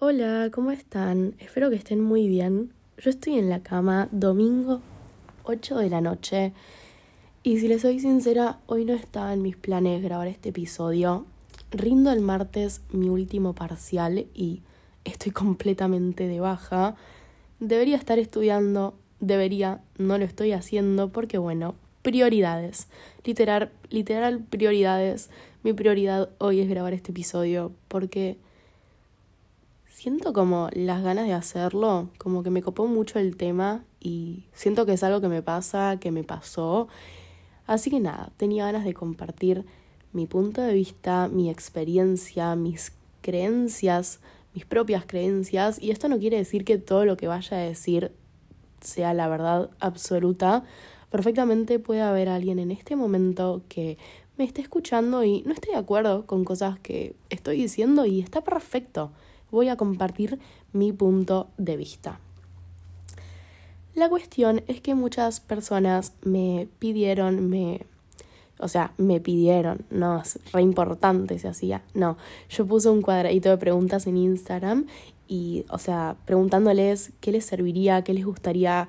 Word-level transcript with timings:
Hola, 0.00 0.50
¿cómo 0.52 0.70
están? 0.70 1.34
Espero 1.40 1.70
que 1.70 1.74
estén 1.74 2.00
muy 2.00 2.28
bien. 2.28 2.70
Yo 2.98 3.10
estoy 3.10 3.36
en 3.36 3.50
la 3.50 3.64
cama, 3.64 4.08
domingo 4.12 4.80
8 5.42 5.76
de 5.78 5.90
la 5.90 6.00
noche. 6.00 6.52
Y 7.42 7.58
si 7.58 7.66
les 7.66 7.82
soy 7.82 7.98
sincera, 7.98 8.60
hoy 8.66 8.84
no 8.84 8.92
estaba 8.92 9.32
en 9.32 9.42
mis 9.42 9.56
planes 9.56 10.00
grabar 10.00 10.28
este 10.28 10.50
episodio. 10.50 11.26
Rindo 11.72 12.12
el 12.12 12.20
martes 12.20 12.80
mi 12.92 13.08
último 13.08 13.56
parcial 13.56 14.28
y 14.34 14.62
estoy 15.04 15.32
completamente 15.32 16.28
de 16.28 16.38
baja. 16.38 16.94
Debería 17.58 17.96
estar 17.96 18.20
estudiando, 18.20 18.94
debería, 19.18 19.80
no 19.96 20.16
lo 20.16 20.24
estoy 20.24 20.52
haciendo 20.52 21.08
porque 21.08 21.38
bueno, 21.38 21.74
prioridades. 22.02 22.86
Literal, 23.24 23.72
literal 23.90 24.44
prioridades. 24.48 25.28
Mi 25.64 25.72
prioridad 25.72 26.30
hoy 26.38 26.60
es 26.60 26.68
grabar 26.68 26.92
este 26.92 27.10
episodio 27.10 27.72
porque 27.88 28.38
siento 29.98 30.32
como 30.32 30.68
las 30.74 31.02
ganas 31.02 31.26
de 31.26 31.32
hacerlo, 31.32 32.08
como 32.18 32.44
que 32.44 32.50
me 32.50 32.62
copó 32.62 32.86
mucho 32.86 33.18
el 33.18 33.36
tema 33.36 33.84
y 33.98 34.44
siento 34.52 34.86
que 34.86 34.92
es 34.92 35.02
algo 35.02 35.20
que 35.20 35.26
me 35.26 35.42
pasa, 35.42 35.96
que 35.98 36.12
me 36.12 36.22
pasó. 36.22 36.86
Así 37.66 37.90
que 37.90 37.98
nada, 37.98 38.30
tenía 38.36 38.66
ganas 38.66 38.84
de 38.84 38.94
compartir 38.94 39.64
mi 40.12 40.26
punto 40.26 40.60
de 40.60 40.72
vista, 40.72 41.26
mi 41.26 41.50
experiencia, 41.50 42.54
mis 42.54 42.92
creencias, 43.22 44.20
mis 44.54 44.64
propias 44.64 45.04
creencias. 45.04 45.82
Y 45.82 45.90
esto 45.90 46.08
no 46.08 46.20
quiere 46.20 46.36
decir 46.36 46.64
que 46.64 46.78
todo 46.78 47.04
lo 47.04 47.16
que 47.16 47.26
vaya 47.26 47.56
a 47.56 47.60
decir 47.60 48.12
sea 48.80 49.12
la 49.14 49.26
verdad 49.26 49.68
absoluta. 49.80 50.62
Perfectamente 51.10 51.80
puede 51.80 52.02
haber 52.02 52.28
alguien 52.28 52.60
en 52.60 52.70
este 52.70 52.94
momento 52.94 53.62
que 53.68 53.98
me 54.36 54.44
esté 54.44 54.60
escuchando 54.60 55.24
y 55.24 55.42
no 55.42 55.52
esté 55.52 55.72
de 55.72 55.76
acuerdo 55.76 56.24
con 56.24 56.44
cosas 56.44 56.78
que 56.78 57.16
estoy 57.30 57.56
diciendo 57.56 58.06
y 58.06 58.20
está 58.20 58.44
perfecto 58.44 59.10
voy 59.50 59.68
a 59.68 59.76
compartir 59.76 60.38
mi 60.72 60.92
punto 60.92 61.48
de 61.56 61.76
vista. 61.76 62.20
La 63.94 64.08
cuestión 64.08 64.62
es 64.68 64.80
que 64.80 64.94
muchas 64.94 65.40
personas 65.40 66.12
me 66.22 66.68
pidieron, 66.78 67.48
me, 67.48 67.80
o 68.60 68.68
sea, 68.68 68.92
me 68.96 69.20
pidieron, 69.20 69.84
no 69.90 70.20
es 70.20 70.38
re 70.52 70.62
importante 70.62 71.38
se 71.38 71.48
hacía, 71.48 71.82
no, 71.94 72.16
yo 72.48 72.64
puse 72.66 72.88
un 72.90 73.02
cuadradito 73.02 73.48
de 73.48 73.58
preguntas 73.58 74.06
en 74.06 74.16
Instagram 74.16 74.86
y, 75.26 75.64
o 75.68 75.78
sea, 75.78 76.16
preguntándoles 76.26 77.12
qué 77.20 77.32
les 77.32 77.44
serviría, 77.44 78.02
qué 78.02 78.14
les 78.14 78.24
gustaría 78.24 78.88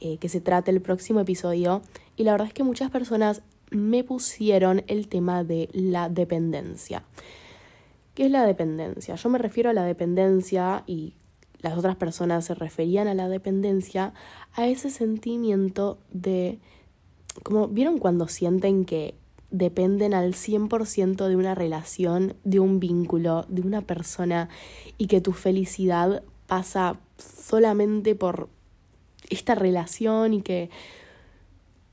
eh, 0.00 0.18
que 0.18 0.28
se 0.28 0.40
trate 0.40 0.70
el 0.70 0.82
próximo 0.82 1.20
episodio 1.20 1.80
y 2.16 2.24
la 2.24 2.32
verdad 2.32 2.48
es 2.48 2.54
que 2.54 2.62
muchas 2.62 2.90
personas 2.90 3.42
me 3.70 4.04
pusieron 4.04 4.84
el 4.86 5.08
tema 5.08 5.44
de 5.44 5.70
la 5.72 6.08
dependencia. 6.08 7.04
¿Qué 8.14 8.26
es 8.26 8.30
la 8.30 8.44
dependencia? 8.44 9.14
Yo 9.14 9.28
me 9.30 9.38
refiero 9.38 9.70
a 9.70 9.72
la 9.72 9.84
dependencia 9.84 10.84
y 10.86 11.14
las 11.60 11.78
otras 11.78 11.96
personas 11.96 12.44
se 12.44 12.54
referían 12.54 13.08
a 13.08 13.14
la 13.14 13.28
dependencia, 13.28 14.12
a 14.52 14.66
ese 14.66 14.90
sentimiento 14.90 15.98
de, 16.10 16.58
como 17.42 17.68
vieron 17.68 17.98
cuando 17.98 18.28
sienten 18.28 18.84
que 18.84 19.14
dependen 19.50 20.12
al 20.12 20.34
100% 20.34 21.26
de 21.26 21.36
una 21.36 21.54
relación, 21.54 22.34
de 22.44 22.60
un 22.60 22.80
vínculo, 22.80 23.46
de 23.48 23.62
una 23.62 23.82
persona 23.82 24.48
y 24.98 25.06
que 25.06 25.20
tu 25.20 25.32
felicidad 25.32 26.22
pasa 26.46 26.98
solamente 27.16 28.14
por 28.14 28.48
esta 29.30 29.54
relación 29.54 30.34
y 30.34 30.42
que 30.42 30.68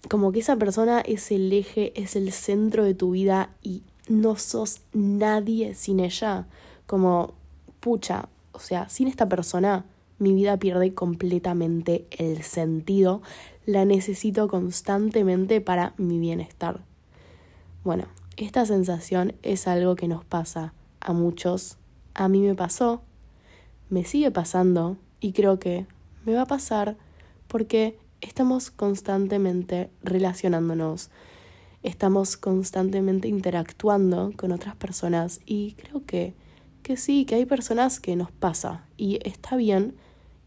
como 0.09 0.31
que 0.31 0.39
esa 0.39 0.55
persona 0.55 1.01
es 1.01 1.31
el 1.31 1.51
eje, 1.51 1.93
es 2.01 2.15
el 2.15 2.31
centro 2.31 2.83
de 2.83 2.93
tu 2.93 3.11
vida 3.11 3.51
y 3.61 3.83
no 4.09 4.35
sos 4.35 4.81
nadie 4.91 5.73
sin 5.75 6.01
ella. 6.01 6.47
Como, 6.85 7.33
pucha, 7.79 8.27
o 8.51 8.59
sea, 8.59 8.89
sin 8.89 9.07
esta 9.07 9.29
persona 9.29 9.85
mi 10.17 10.33
vida 10.33 10.57
pierde 10.57 10.93
completamente 10.93 12.05
el 12.11 12.43
sentido. 12.43 13.21
La 13.65 13.85
necesito 13.85 14.49
constantemente 14.49 15.61
para 15.61 15.93
mi 15.97 16.19
bienestar. 16.19 16.81
Bueno, 17.85 18.05
esta 18.35 18.65
sensación 18.65 19.33
es 19.43 19.67
algo 19.67 19.95
que 19.95 20.09
nos 20.09 20.25
pasa 20.25 20.73
a 20.99 21.13
muchos. 21.13 21.77
A 22.13 22.27
mí 22.27 22.41
me 22.41 22.55
pasó, 22.55 23.01
me 23.89 24.03
sigue 24.03 24.31
pasando 24.31 24.97
y 25.21 25.31
creo 25.31 25.59
que 25.59 25.85
me 26.25 26.33
va 26.33 26.41
a 26.41 26.47
pasar 26.47 26.97
porque 27.47 27.97
estamos 28.21 28.71
constantemente 28.71 29.89
relacionándonos 30.03 31.09
estamos 31.83 32.37
constantemente 32.37 33.27
interactuando 33.27 34.33
con 34.35 34.51
otras 34.51 34.75
personas 34.75 35.39
y 35.45 35.73
creo 35.73 36.05
que, 36.05 36.33
que 36.83 36.97
sí, 36.97 37.25
que 37.25 37.35
hay 37.35 37.45
personas 37.45 37.99
que 37.99 38.15
nos 38.15 38.31
pasa 38.31 38.85
y 38.97 39.19
está 39.27 39.55
bien 39.55 39.95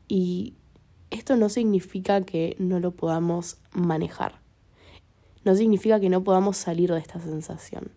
y 0.09 0.55
esto 1.11 1.37
no 1.37 1.49
significa 1.49 2.23
que 2.23 2.57
no 2.59 2.81
lo 2.81 2.93
podamos 2.93 3.59
manejar. 3.73 4.41
No 5.45 5.55
significa 5.55 6.01
que 6.01 6.09
no 6.09 6.23
podamos 6.23 6.57
salir 6.57 6.93
de 6.93 6.99
esta 6.99 7.21
sensación. 7.21 7.91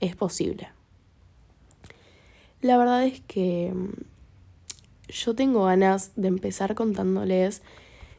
Es 0.00 0.16
posible. 0.16 0.68
La 2.60 2.78
verdad 2.78 3.04
es 3.04 3.20
que 3.20 3.72
mm, 3.74 3.92
yo 5.08 5.34
tengo 5.34 5.64
ganas 5.64 6.12
de 6.16 6.28
empezar 6.28 6.74
contándoles 6.74 7.62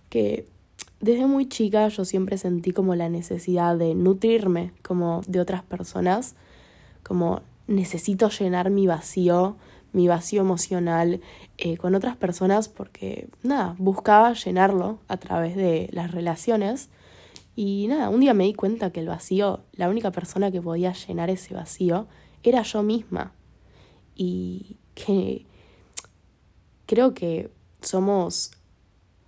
que 0.09 0.47
desde 1.03 1.27
muy 1.27 1.49
chica 1.49 1.89
yo 1.89 2.05
siempre 2.05 2.37
sentí 2.37 2.71
como 2.71 2.95
la 2.95 3.09
necesidad 3.09 3.75
de 3.77 3.93
nutrirme 3.93 4.71
como 4.83 5.19
de 5.27 5.41
otras 5.41 5.61
personas, 5.61 6.35
como 7.03 7.41
necesito 7.67 8.29
llenar 8.29 8.69
mi 8.69 8.87
vacío, 8.87 9.57
mi 9.91 10.07
vacío 10.07 10.39
emocional 10.39 11.19
eh, 11.57 11.75
con 11.75 11.95
otras 11.95 12.15
personas 12.15 12.69
porque 12.69 13.27
nada, 13.43 13.75
buscaba 13.79 14.31
llenarlo 14.31 14.99
a 15.09 15.17
través 15.17 15.57
de 15.57 15.89
las 15.91 16.11
relaciones. 16.11 16.87
Y 17.53 17.87
nada, 17.89 18.07
un 18.07 18.21
día 18.21 18.33
me 18.33 18.45
di 18.45 18.53
cuenta 18.53 18.91
que 18.91 19.01
el 19.01 19.09
vacío, 19.09 19.59
la 19.73 19.89
única 19.89 20.11
persona 20.11 20.51
que 20.51 20.61
podía 20.61 20.93
llenar 20.93 21.29
ese 21.29 21.53
vacío 21.53 22.07
era 22.43 22.61
yo 22.61 22.81
misma. 22.81 23.33
Y 24.15 24.77
que 24.95 25.45
creo 26.85 27.13
que 27.13 27.51
somos 27.81 28.51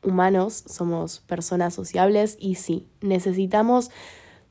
humanos, 0.05 0.63
somos 0.67 1.19
personas 1.21 1.73
sociables 1.73 2.37
y 2.39 2.55
sí, 2.55 2.87
necesitamos 3.01 3.91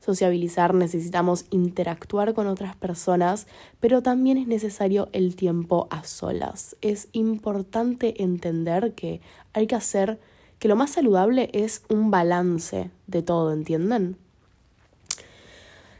sociabilizar, 0.05 0.75
necesitamos 0.75 1.45
interactuar 1.49 2.35
con 2.35 2.45
otras 2.45 2.75
personas, 2.75 3.47
pero 3.79 4.03
también 4.03 4.37
es 4.37 4.47
necesario 4.47 5.09
el 5.13 5.35
tiempo 5.35 5.87
a 5.89 6.03
solas. 6.03 6.75
Es 6.81 7.07
importante 7.11 8.21
entender 8.21 8.93
que 8.93 9.21
hay 9.53 9.65
que 9.65 9.75
hacer, 9.75 10.19
que 10.59 10.67
lo 10.67 10.75
más 10.75 10.91
saludable 10.91 11.49
es 11.53 11.81
un 11.89 12.11
balance 12.11 12.91
de 13.07 13.23
todo, 13.23 13.51
¿entienden? 13.51 14.17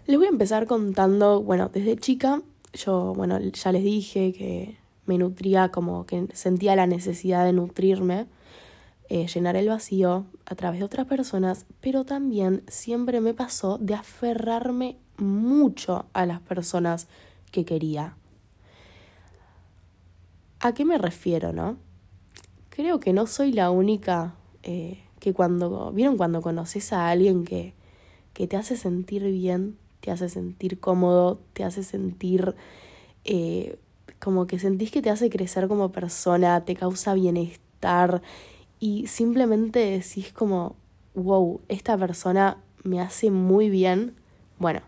Les 0.06 0.18
voy 0.18 0.28
a 0.28 0.30
empezar 0.30 0.68
contando, 0.68 1.42
bueno, 1.42 1.72
desde 1.74 1.98
chica, 1.98 2.44
yo, 2.74 3.14
bueno, 3.16 3.40
ya 3.40 3.72
les 3.72 3.84
dije 3.84 4.34
que 4.34 4.78
me 5.08 5.18
nutría 5.18 5.70
como 5.70 6.06
que 6.06 6.28
sentía 6.34 6.76
la 6.76 6.86
necesidad 6.86 7.44
de 7.44 7.54
nutrirme 7.54 8.28
eh, 9.10 9.28
llenar 9.28 9.56
el 9.56 9.70
vacío 9.70 10.26
a 10.46 10.56
través 10.56 10.80
de 10.80 10.86
otras 10.86 11.06
personas, 11.06 11.66
pero 11.82 12.06
también 12.06 12.64
siempre 12.68 13.22
me 13.22 13.34
pasó 13.34 13.78
de 13.78 13.94
aferrarme 13.94 14.98
mucho 15.18 16.06
a 16.14 16.26
las 16.26 16.42
personas 16.42 17.08
que 17.52 17.66
quería. 17.66 18.18
¿A 20.60 20.74
qué 20.74 20.86
me 20.86 20.98
refiero, 20.98 21.54
no? 21.54 21.78
Creo 22.70 23.00
que 23.00 23.14
no 23.14 23.28
soy 23.28 23.52
la 23.52 23.70
única 23.70 24.36
eh, 24.64 25.04
que 25.20 25.34
cuando, 25.34 25.92
¿vieron 25.92 26.18
cuando 26.18 26.42
conoces 26.42 26.92
a 26.92 27.10
alguien 27.10 27.46
que, 27.46 27.74
que 28.34 28.48
te 28.48 28.58
hace 28.58 28.76
sentir 28.76 29.24
bien, 29.24 29.78
te 30.02 30.12
hace 30.12 30.30
sentir 30.30 30.80
cómodo, 30.80 31.40
te 31.54 31.64
hace 31.64 31.84
sentir 31.84 32.56
eh, 33.24 33.80
como 34.20 34.48
que 34.48 34.60
sentís 34.60 34.92
que 34.92 35.02
te 35.02 35.10
hace 35.10 35.30
crecer 35.30 35.68
como 35.68 35.92
persona, 35.92 36.66
te 36.66 36.76
causa 36.76 37.14
bienestar 37.14 38.22
y 38.80 39.08
simplemente 39.08 39.80
decís 39.80 40.32
como, 40.34 40.76
wow, 41.14 41.62
esta 41.68 41.98
persona 41.98 42.58
me 42.84 43.02
hace 43.02 43.32
muy 43.32 43.70
bien. 43.70 44.16
Bueno, 44.60 44.82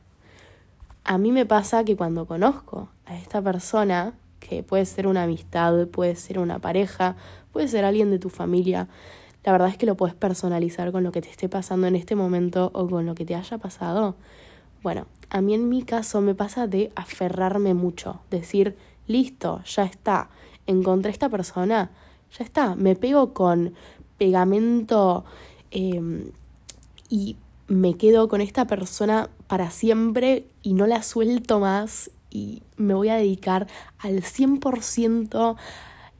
a 1.04 1.18
mí 1.18 1.32
me 1.32 1.46
pasa 1.46 1.84
que 1.84 1.96
cuando 1.96 2.26
conozco 2.26 2.90
a 3.06 3.16
esta 3.18 3.42
persona, 3.42 4.14
que 4.40 4.64
puede 4.64 4.86
ser 4.86 5.08
una 5.08 5.24
amistad, 5.24 5.88
puede 5.88 6.16
ser 6.16 6.40
una 6.40 6.60
pareja, 6.60 7.16
puede 7.52 7.68
ser 7.68 7.86
alguien 7.86 8.12
de 8.12 8.20
tu 8.20 8.30
familia, 8.30 8.88
la 9.48 9.54
verdad 9.54 9.70
es 9.70 9.78
que 9.78 9.86
lo 9.86 9.96
puedes 9.96 10.14
personalizar 10.14 10.92
con 10.92 11.04
lo 11.06 11.14
que 11.14 11.22
te 11.22 11.30
esté 11.30 11.48
pasando 11.48 11.88
en 11.88 11.96
este 11.96 12.16
momento 12.16 12.70
o 12.74 12.86
con 12.90 13.06
lo 13.06 13.16
que 13.16 13.24
te 13.24 13.34
haya 13.34 13.58
pasado. 13.58 14.18
Bueno, 14.84 15.08
a 15.30 15.40
mí 15.40 15.54
en 15.54 15.70
mi 15.70 15.84
caso 15.84 16.20
me 16.20 16.36
pasa 16.36 16.68
de 16.68 16.92
aferrarme 16.96 17.74
mucho, 17.74 18.20
decir, 18.30 18.76
listo, 19.08 19.64
ya 19.64 19.84
está, 19.84 20.30
encontré 20.66 21.12
esta 21.12 21.30
persona, 21.30 21.92
ya 22.38 22.44
está, 22.44 22.76
me 22.76 22.96
pego 22.96 23.34
con 23.34 23.74
pegamento 24.18 25.26
em, 25.72 26.32
y 27.10 27.38
me 27.68 27.96
quedo 27.96 28.28
con 28.28 28.42
esta 28.42 28.66
persona 28.66 29.30
para 29.48 29.72
siempre 29.72 30.46
y 30.64 30.74
no 30.74 30.88
la 30.88 31.04
suelto 31.04 31.60
más 31.60 32.12
y 32.30 32.64
me 32.76 32.94
voy 32.94 33.10
a 33.10 33.16
dedicar 33.16 33.68
al 34.00 34.22
100% 34.22 35.56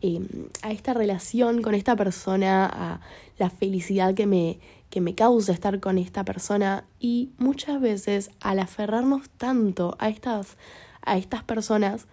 em, 0.02 0.28
a 0.62 0.72
esta 0.72 0.94
relación 0.94 1.62
con 1.62 1.76
esta 1.76 1.96
persona, 1.96 2.66
a 2.66 3.02
la 3.38 3.50
felicidad 3.50 4.14
que 4.14 4.26
me, 4.26 4.60
que 4.90 5.02
me 5.02 5.16
causa 5.16 5.52
estar 5.52 5.80
con 5.80 5.98
esta 5.98 6.24
persona 6.24 6.86
y 7.00 7.32
muchas 7.38 7.82
veces 7.82 8.32
al 8.40 8.60
aferrarnos 8.60 9.30
tanto 9.30 9.96
a 10.00 10.10
estas, 10.10 10.58
a 11.02 11.18
estas 11.18 11.44
personas, 11.44 12.08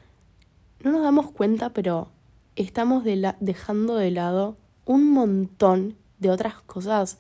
no 0.83 0.93
nos 0.93 1.03
damos 1.03 1.31
cuenta, 1.31 1.71
pero 1.71 2.09
estamos 2.57 3.05
dejando 3.05 3.97
de 3.97 4.11
lado 4.11 4.57
un 4.85 5.11
montón 5.13 5.97
de 6.19 6.31
otras 6.31 6.61
cosas 6.63 7.19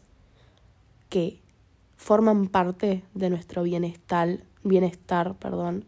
que 1.09 1.41
forman 1.97 2.49
parte 2.49 3.03
de 3.15 3.31
nuestro 3.31 3.63
bienestar, 3.63 4.41
bienestar 4.63 5.35
perdón, 5.37 5.85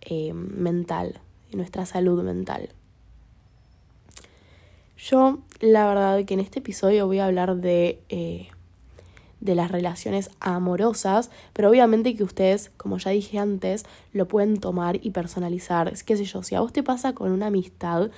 eh, 0.00 0.32
mental, 0.32 1.20
de 1.50 1.56
nuestra 1.56 1.86
salud 1.86 2.22
mental. 2.22 2.70
Yo, 4.96 5.40
la 5.60 5.86
verdad, 5.86 6.24
que 6.24 6.34
en 6.34 6.40
este 6.40 6.60
episodio 6.60 7.06
voy 7.06 7.18
a 7.18 7.26
hablar 7.26 7.56
de, 7.56 8.00
eh, 8.08 8.48
de 9.40 9.54
las 9.54 9.70
relaciones 9.70 10.30
amorosas, 10.40 11.30
pero 11.52 11.70
obviamente 11.70 12.16
que 12.16 12.24
ustedes, 12.24 12.70
como 12.76 12.98
ya 12.98 13.10
dije 13.10 13.38
antes, 13.38 13.84
lo 14.12 14.26
pueden 14.26 14.58
tomar 14.58 14.98
y 15.02 15.10
personalizar. 15.10 15.88
Es 15.88 16.02
que 16.02 16.16
sé 16.16 16.24
yo, 16.24 16.42
si 16.42 16.54
a 16.54 16.60
vos 16.60 16.72
te 16.72 16.82
pasa 16.82 17.14
con 17.14 17.30
una 17.32 17.48
amistad, 17.48 18.10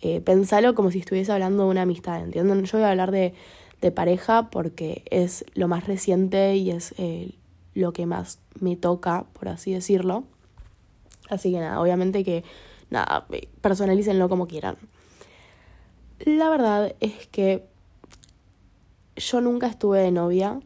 eh, 0.00 0.20
pensalo 0.20 0.74
como 0.74 0.90
si 0.90 0.98
estuviese 0.98 1.32
hablando 1.32 1.64
de 1.64 1.70
una 1.70 1.82
amistad, 1.82 2.22
¿entienden? 2.22 2.64
Yo 2.64 2.78
voy 2.78 2.86
a 2.86 2.90
hablar 2.90 3.10
de, 3.10 3.34
de 3.80 3.90
pareja 3.90 4.50
porque 4.50 5.04
es 5.10 5.44
lo 5.54 5.68
más 5.68 5.86
reciente 5.86 6.56
y 6.56 6.70
es 6.70 6.94
eh, 6.98 7.32
lo 7.74 7.92
que 7.92 8.06
más 8.06 8.40
me 8.58 8.76
toca, 8.76 9.26
por 9.32 9.48
así 9.48 9.72
decirlo. 9.72 10.24
Así 11.30 11.52
que 11.52 11.60
nada, 11.60 11.80
obviamente 11.80 12.24
que 12.24 12.44
nada, 12.90 13.26
personalícenlo 13.60 14.28
como 14.28 14.46
quieran. 14.46 14.76
La 16.24 16.48
verdad 16.48 16.94
es 17.00 17.26
que 17.28 17.66
yo 19.16 19.40
nunca 19.40 19.66
estuve 19.66 20.00
de 20.00 20.10
novia, 20.10 20.60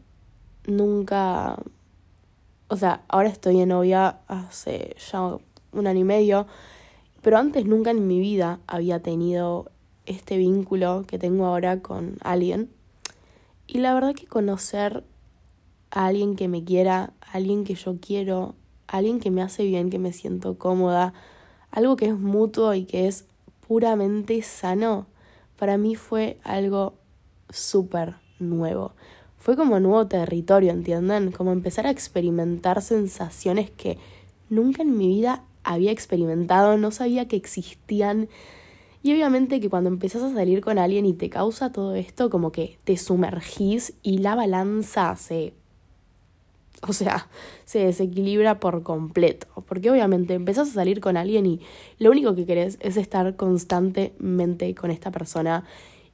nunca, 0.67 1.57
o 2.69 2.77
sea, 2.77 3.03
ahora 3.09 3.29
estoy 3.29 3.59
de 3.59 3.67
novia 3.67 4.21
hace 4.27 4.97
ya 5.11 5.37
un 5.73 5.87
año 5.87 6.01
y 6.01 6.05
medio, 6.05 6.47
pero 7.23 7.39
antes 7.39 7.67
nunca 7.67 7.91
en 7.91 8.07
mi 8.07 8.21
vida 8.21 8.61
había 8.67 9.01
tenido 9.01 9.71
este 10.07 10.39
vínculo 10.39 11.05
que 11.07 11.19
tengo 11.19 11.47
ahora 11.47 11.81
con 11.83 12.17
alguien. 12.23 12.71
Y 13.67 13.79
la 13.79 13.93
verdad 13.93 14.15
que 14.15 14.27
conocer 14.27 15.05
a 15.91 16.07
alguien 16.07 16.37
que 16.37 16.49
me 16.49 16.65
quiera, 16.65 17.13
a 17.21 17.33
alguien 17.33 17.65
que 17.65 17.75
yo 17.75 17.99
quiero, 18.01 18.55
a 18.87 18.99
alguien 18.99 19.21
que 19.21 19.31
me 19.31 19.43
hace 19.43 19.65
bien, 19.65 19.91
que 19.91 19.99
me 19.99 20.13
siento 20.13 20.57
cómoda, 20.57 21.13
algo 21.71 21.97
que 21.97 22.07
es 22.07 22.19
mutuo 22.19 22.73
y 22.73 22.85
que 22.85 23.09
es 23.09 23.27
puramente 23.67 24.41
sano, 24.41 25.07
para 25.59 25.77
mí 25.77 25.97
fue 25.97 26.39
algo 26.45 26.95
súper 27.51 28.15
nuevo. 28.39 28.93
Fue 29.39 29.57
como 29.57 29.81
nuevo 29.81 30.07
territorio, 30.07 30.73
¿entienden? 30.73 31.33
Como 31.33 31.53
empezar 31.53 31.87
a 31.87 31.91
experimentar 31.91 32.83
sensaciones 32.83 33.71
que 33.71 33.99
nunca 34.51 34.83
en 34.83 34.97
mi 34.97 35.09
vida 35.09 35.45
había 35.63 35.93
experimentado, 35.93 36.77
no 36.77 36.91
sabía 36.91 37.29
que 37.29 37.37
existían. 37.37 38.29
Y 39.03 39.13
obviamente 39.13 39.61
que 39.61 39.71
cuando 39.71 39.89
empezás 39.89 40.23
a 40.23 40.35
salir 40.35 40.61
con 40.61 40.79
alguien 40.79 41.07
y 41.07 41.13
te 41.13 41.31
causa 41.31 41.73
todo 41.73 41.95
esto, 41.95 42.31
como 42.31 42.51
que 42.51 42.79
te 42.85 42.97
sumergís 42.97 43.95
y 44.03 44.19
la 44.19 44.35
balanza 44.35 45.15
se 45.17 45.55
o 46.87 46.93
sea, 46.93 47.29
se 47.65 47.81
desequilibra 47.81 48.61
por 48.61 48.83
completo. 48.83 49.47
Porque 49.67 49.91
obviamente 49.91 50.35
empezás 50.35 50.71
a 50.71 50.75
salir 50.75 51.01
con 51.01 51.17
alguien 51.17 51.47
y 51.47 51.61
lo 51.99 52.11
único 52.11 52.35
que 52.35 52.47
querés 52.47 52.79
es 52.81 52.97
estar 52.97 53.37
constantemente 53.37 54.75
con 54.75 54.91
esta 54.91 55.11
persona. 55.11 55.65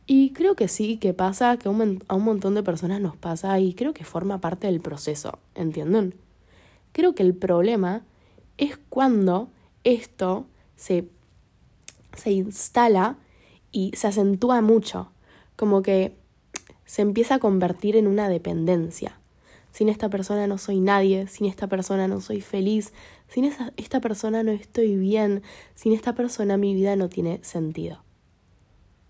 Y 0.07 0.31
creo 0.31 0.55
que 0.55 0.69
sí, 0.69 0.99
que 0.99 1.15
pasa, 1.15 1.57
que 1.57 1.69
a 1.69 1.71
un, 1.71 2.25
montón 2.25 2.55
de 2.55 2.63
personas 2.63 3.01
nos 3.01 3.17
pasa 3.17 3.59
y 3.59 3.75
creo 3.75 3.95
que 3.95 4.05
forma 4.05 4.41
parte 4.41 4.67
del 4.67 4.81
proceso, 4.81 5.39
¿entienden? 5.55 6.15
Creo 6.93 7.15
que 7.15 7.23
el 7.23 7.35
problema 7.35 8.03
es 8.59 8.79
cuando 8.89 9.49
esto 9.83 10.47
se, 10.77 11.09
se 12.15 12.33
instala 12.33 13.17
y 13.73 13.93
se 13.97 14.09
acentúa 14.09 14.61
mucho, 14.61 15.11
como 15.57 15.83
que 15.83 16.17
se 16.85 17.03
empieza 17.03 17.37
a 17.37 17.39
convertir 17.39 17.97
en 17.97 18.07
una 18.07 18.29
dependencia 18.29 19.19
sin 19.75 19.89
esta 19.89 20.09
persona 20.09 20.47
no 20.47 20.57
soy 20.57 20.79
nadie, 20.79 21.27
sin 21.27 21.49
esta 21.49 21.67
persona 21.67 22.07
no 22.07 22.21
soy 22.21 22.41
feliz, 22.41 22.93
sin 23.27 23.45
esta 23.45 24.01
persona 24.01 24.45
no 24.45 24.53
estoy 24.53 24.95
bien, 24.95 25.43
sin 25.75 25.93
esta 25.93 26.15
persona 26.15 26.57
mi 26.57 26.75
vida 26.75 26.95
no 26.95 27.09
tiene 27.09 27.41
sentido. 27.43 28.04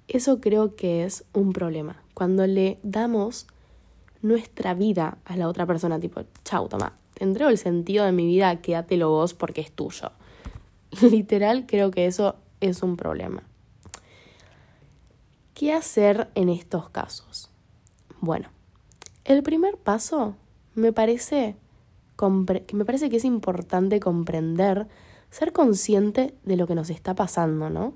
Eso 0.08 0.40
creo 0.40 0.76
que 0.76 1.04
es 1.04 1.24
un 1.32 1.52
problema. 1.52 2.02
Cuando 2.12 2.46
le 2.46 2.78
damos 2.82 3.46
nuestra 4.22 4.74
vida 4.74 5.18
a 5.24 5.36
la 5.36 5.48
otra 5.48 5.66
persona, 5.66 5.98
tipo, 5.98 6.22
chau, 6.44 6.68
toma, 6.68 6.94
te 7.14 7.24
entrego 7.24 7.50
el 7.50 7.58
sentido 7.58 8.04
de 8.04 8.12
mi 8.12 8.26
vida, 8.26 8.60
quédatelo 8.60 9.10
vos 9.10 9.34
porque 9.34 9.60
es 9.60 9.72
tuyo. 9.72 10.12
Literal, 11.00 11.66
creo 11.66 11.90
que 11.90 12.06
eso 12.06 12.36
es 12.60 12.82
un 12.82 12.96
problema. 12.96 13.42
¿Qué 15.54 15.72
hacer 15.72 16.30
en 16.34 16.48
estos 16.48 16.90
casos? 16.90 17.50
Bueno, 18.20 18.48
el 19.24 19.42
primer 19.42 19.76
paso 19.76 20.34
me 20.74 20.92
parece, 20.92 21.56
me 22.72 22.84
parece 22.84 23.08
que 23.08 23.16
es 23.16 23.24
importante 23.24 24.00
comprender, 24.00 24.88
ser 25.30 25.52
consciente 25.52 26.34
de 26.44 26.56
lo 26.56 26.66
que 26.66 26.74
nos 26.74 26.90
está 26.90 27.14
pasando, 27.14 27.70
¿no? 27.70 27.94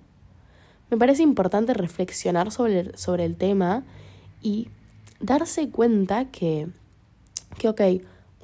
Me 0.90 0.96
parece 0.96 1.22
importante 1.22 1.74
reflexionar 1.74 2.50
sobre, 2.50 2.96
sobre 2.96 3.24
el 3.24 3.36
tema 3.36 3.84
y 4.40 4.68
darse 5.20 5.68
cuenta 5.70 6.26
que, 6.26 6.68
que, 7.58 7.68
ok, 7.68 7.80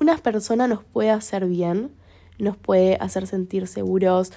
una 0.01 0.17
persona 0.19 0.67
nos 0.69 0.83
puede 0.85 1.11
hacer 1.11 1.47
bien, 1.47 1.91
nos 2.39 2.57
puede 2.57 2.97
hacer 2.97 3.27
sentir 3.27 3.67
seguros, 3.67 4.33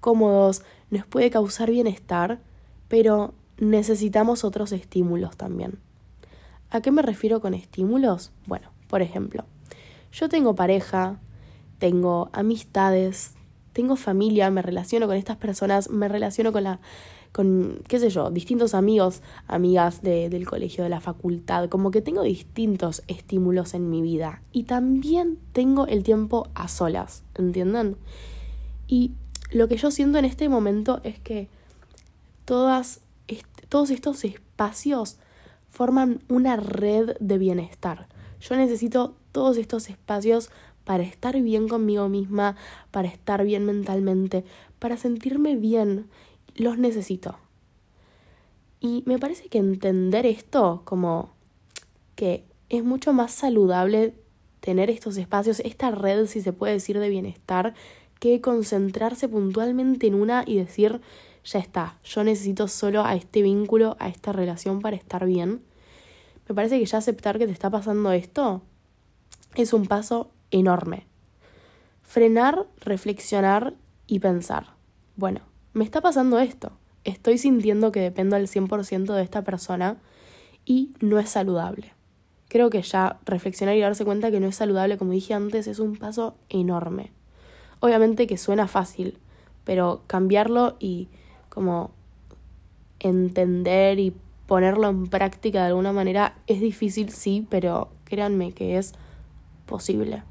cómodos, 0.00 0.62
nos 0.90 1.06
puede 1.06 1.30
causar 1.30 1.70
bienestar, 1.70 2.40
pero 2.88 3.34
necesitamos 3.58 4.44
otros 4.44 4.72
estímulos 4.72 5.36
también. 5.36 5.78
¿A 6.70 6.80
qué 6.80 6.90
me 6.90 7.02
refiero 7.02 7.40
con 7.40 7.54
estímulos? 7.54 8.32
Bueno, 8.46 8.70
por 8.88 9.02
ejemplo, 9.02 9.44
yo 10.12 10.28
tengo 10.28 10.54
pareja, 10.54 11.18
tengo 11.78 12.28
amistades, 12.32 13.34
tengo 13.72 13.96
familia, 13.96 14.50
me 14.50 14.62
relaciono 14.62 15.06
con 15.06 15.16
estas 15.16 15.36
personas, 15.36 15.90
me 15.90 16.08
relaciono 16.08 16.52
con 16.52 16.64
la 16.64 16.80
con, 17.36 17.82
qué 17.86 17.98
sé 17.98 18.08
yo, 18.08 18.30
distintos 18.30 18.72
amigos, 18.72 19.20
amigas 19.46 20.00
de, 20.00 20.30
del 20.30 20.46
colegio, 20.46 20.84
de 20.84 20.88
la 20.88 21.02
facultad, 21.02 21.68
como 21.68 21.90
que 21.90 22.00
tengo 22.00 22.22
distintos 22.22 23.02
estímulos 23.08 23.74
en 23.74 23.90
mi 23.90 24.00
vida. 24.00 24.40
Y 24.52 24.62
también 24.62 25.38
tengo 25.52 25.86
el 25.86 26.02
tiempo 26.02 26.48
a 26.54 26.66
solas, 26.68 27.24
¿entienden? 27.34 27.98
Y 28.88 29.12
lo 29.50 29.68
que 29.68 29.76
yo 29.76 29.90
siento 29.90 30.16
en 30.16 30.24
este 30.24 30.48
momento 30.48 31.02
es 31.04 31.18
que 31.18 31.50
todas, 32.46 33.02
todos 33.68 33.90
estos 33.90 34.24
espacios 34.24 35.18
forman 35.68 36.22
una 36.30 36.56
red 36.56 37.18
de 37.20 37.36
bienestar. 37.36 38.08
Yo 38.40 38.56
necesito 38.56 39.14
todos 39.32 39.58
estos 39.58 39.90
espacios 39.90 40.48
para 40.86 41.02
estar 41.02 41.38
bien 41.42 41.68
conmigo 41.68 42.08
misma, 42.08 42.56
para 42.92 43.08
estar 43.08 43.44
bien 43.44 43.66
mentalmente, 43.66 44.46
para 44.78 44.96
sentirme 44.96 45.56
bien. 45.56 46.08
Los 46.56 46.78
necesito. 46.78 47.38
Y 48.80 49.02
me 49.06 49.18
parece 49.18 49.48
que 49.48 49.58
entender 49.58 50.26
esto 50.26 50.82
como 50.84 51.30
que 52.14 52.44
es 52.68 52.84
mucho 52.84 53.12
más 53.12 53.32
saludable 53.32 54.14
tener 54.60 54.90
estos 54.90 55.16
espacios, 55.16 55.60
esta 55.60 55.90
red, 55.90 56.26
si 56.26 56.40
se 56.40 56.52
puede 56.52 56.74
decir, 56.74 56.98
de 56.98 57.08
bienestar, 57.08 57.74
que 58.18 58.40
concentrarse 58.40 59.28
puntualmente 59.28 60.08
en 60.08 60.14
una 60.14 60.42
y 60.46 60.56
decir, 60.56 61.00
ya 61.44 61.58
está, 61.60 61.98
yo 62.04 62.24
necesito 62.24 62.66
solo 62.66 63.04
a 63.04 63.14
este 63.14 63.42
vínculo, 63.42 63.96
a 64.00 64.08
esta 64.08 64.32
relación 64.32 64.80
para 64.80 64.96
estar 64.96 65.24
bien 65.24 65.62
me 66.48 66.54
parece 66.54 66.78
que 66.78 66.86
ya 66.86 66.98
aceptar 66.98 67.38
que 67.38 67.46
te 67.46 67.52
está 67.52 67.70
pasando 67.70 68.12
esto 68.12 68.62
es 69.54 69.72
un 69.72 69.86
paso 69.86 70.30
enorme. 70.50 71.06
Frenar, 72.02 72.66
reflexionar 72.78 73.74
y 74.06 74.20
pensar. 74.20 74.74
Bueno, 75.16 75.40
me 75.76 75.84
está 75.84 76.00
pasando 76.00 76.38
esto. 76.38 76.72
Estoy 77.04 77.36
sintiendo 77.36 77.92
que 77.92 78.00
dependo 78.00 78.34
al 78.34 78.48
100% 78.48 79.12
de 79.12 79.22
esta 79.22 79.44
persona 79.44 79.98
y 80.64 80.94
no 81.00 81.18
es 81.18 81.28
saludable. 81.28 81.92
Creo 82.48 82.70
que 82.70 82.80
ya 82.80 83.18
reflexionar 83.26 83.76
y 83.76 83.80
darse 83.80 84.06
cuenta 84.06 84.30
que 84.30 84.40
no 84.40 84.46
es 84.46 84.56
saludable, 84.56 84.96
como 84.96 85.12
dije 85.12 85.34
antes, 85.34 85.66
es 85.66 85.78
un 85.78 85.96
paso 85.96 86.34
enorme. 86.48 87.12
Obviamente 87.80 88.26
que 88.26 88.38
suena 88.38 88.68
fácil, 88.68 89.18
pero 89.64 90.00
cambiarlo 90.06 90.76
y 90.78 91.08
como 91.50 91.90
entender 92.98 93.98
y 93.98 94.14
ponerlo 94.46 94.88
en 94.88 95.08
práctica 95.08 95.60
de 95.60 95.66
alguna 95.66 95.92
manera 95.92 96.38
es 96.46 96.62
difícil, 96.62 97.10
sí, 97.10 97.46
pero 97.50 97.90
créanme 98.04 98.52
que 98.52 98.78
es 98.78 98.94
posible. 99.66 100.22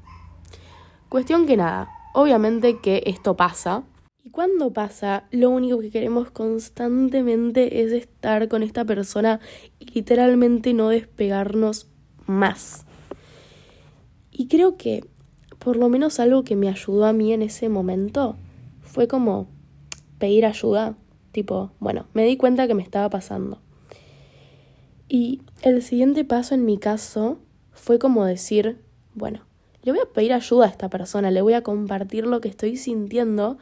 Cuestión 1.08 1.46
que 1.46 1.56
nada, 1.56 1.88
obviamente 2.14 2.80
que 2.80 3.04
esto 3.06 3.36
pasa 3.36 3.84
Y 4.26 4.30
cuando 4.30 4.72
pasa, 4.72 5.22
lo 5.30 5.50
único 5.50 5.78
que 5.78 5.92
queremos 5.92 6.32
constantemente 6.32 7.84
es 7.84 7.92
estar 7.92 8.48
con 8.48 8.64
esta 8.64 8.84
persona 8.84 9.38
y 9.78 9.84
literalmente 9.92 10.74
no 10.74 10.88
despegarnos 10.88 11.86
más. 12.26 12.86
Y 14.32 14.48
creo 14.48 14.76
que 14.76 15.04
por 15.60 15.76
lo 15.76 15.88
menos 15.88 16.18
algo 16.18 16.42
que 16.42 16.56
me 16.56 16.68
ayudó 16.68 17.04
a 17.04 17.12
mí 17.12 17.32
en 17.32 17.40
ese 17.40 17.68
momento 17.68 18.34
fue 18.82 19.06
como 19.06 19.46
pedir 20.18 20.44
ayuda. 20.44 20.96
Tipo, 21.30 21.70
bueno, 21.78 22.06
me 22.12 22.24
di 22.24 22.36
cuenta 22.36 22.66
que 22.66 22.74
me 22.74 22.82
estaba 22.82 23.08
pasando. 23.08 23.60
Y 25.08 25.42
el 25.62 25.82
siguiente 25.82 26.24
paso 26.24 26.56
en 26.56 26.64
mi 26.64 26.78
caso 26.78 27.38
fue 27.70 28.00
como 28.00 28.24
decir, 28.24 28.80
bueno, 29.14 29.42
le 29.84 29.92
voy 29.92 30.00
a 30.00 30.12
pedir 30.12 30.32
ayuda 30.32 30.66
a 30.66 30.70
esta 30.70 30.90
persona, 30.90 31.30
le 31.30 31.42
voy 31.42 31.52
a 31.52 31.62
compartir 31.62 32.26
lo 32.26 32.40
que 32.40 32.48
estoy 32.48 32.76
sintiendo, 32.76 33.56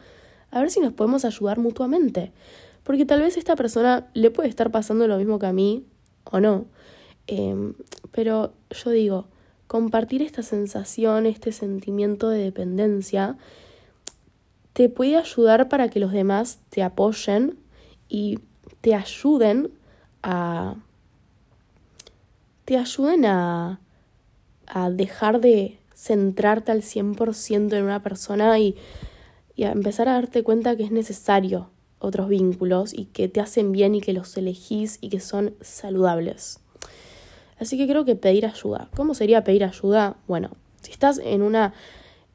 a 0.55 0.61
ver 0.61 0.71
si 0.71 0.79
nos 0.79 0.93
podemos 0.93 1.25
ayudar 1.25 1.59
mutuamente. 1.59 2.31
Porque 2.83 3.05
tal 3.05 3.19
vez 3.19 3.35
esta 3.35 3.57
persona 3.57 4.07
le 4.13 4.31
puede 4.31 4.47
estar 4.47 4.71
pasando 4.71 5.05
lo 5.05 5.17
mismo 5.17 5.37
que 5.37 5.47
a 5.47 5.51
mí, 5.51 5.85
o 6.23 6.39
no. 6.39 6.65
Em, 7.27 7.73
pero 8.11 8.53
yo 8.69 8.89
digo, 8.91 9.27
compartir 9.67 10.21
esta 10.21 10.43
sensación, 10.43 11.25
este 11.25 11.51
sentimiento 11.51 12.29
de 12.29 12.37
dependencia, 12.37 13.35
te 14.71 14.87
puede 14.87 15.17
ayudar 15.17 15.67
para 15.67 15.89
que 15.89 15.99
los 15.99 16.13
demás 16.13 16.59
te 16.69 16.83
apoyen 16.83 17.59
y 18.07 18.39
te 18.79 18.95
ayuden 18.95 19.71
a 20.23 20.75
te 22.63 22.77
ayuden 22.77 23.25
a, 23.25 23.81
a 24.67 24.89
dejar 24.89 25.41
de 25.41 25.77
centrarte 25.93 26.71
al 26.71 26.81
100% 26.81 27.73
en 27.73 27.83
una 27.83 28.01
persona 28.01 28.57
y, 28.57 28.75
y 29.55 29.63
a 29.63 29.71
empezar 29.71 30.09
a 30.09 30.13
darte 30.13 30.43
cuenta 30.43 30.75
que 30.75 30.83
es 30.83 30.91
necesario 30.91 31.69
otros 31.99 32.29
vínculos 32.29 32.93
y 32.93 33.05
que 33.05 33.27
te 33.27 33.39
hacen 33.39 33.71
bien 33.71 33.95
y 33.95 34.01
que 34.01 34.13
los 34.13 34.35
elegís 34.37 34.97
y 35.01 35.09
que 35.09 35.19
son 35.19 35.55
saludables. 35.61 36.59
Así 37.59 37.77
que 37.77 37.87
creo 37.87 38.05
que 38.05 38.15
pedir 38.15 38.45
ayuda. 38.45 38.89
¿Cómo 38.95 39.13
sería 39.13 39.43
pedir 39.43 39.63
ayuda? 39.63 40.17
Bueno, 40.27 40.51
si 40.81 40.91
estás 40.91 41.19
en 41.23 41.41
una 41.41 41.73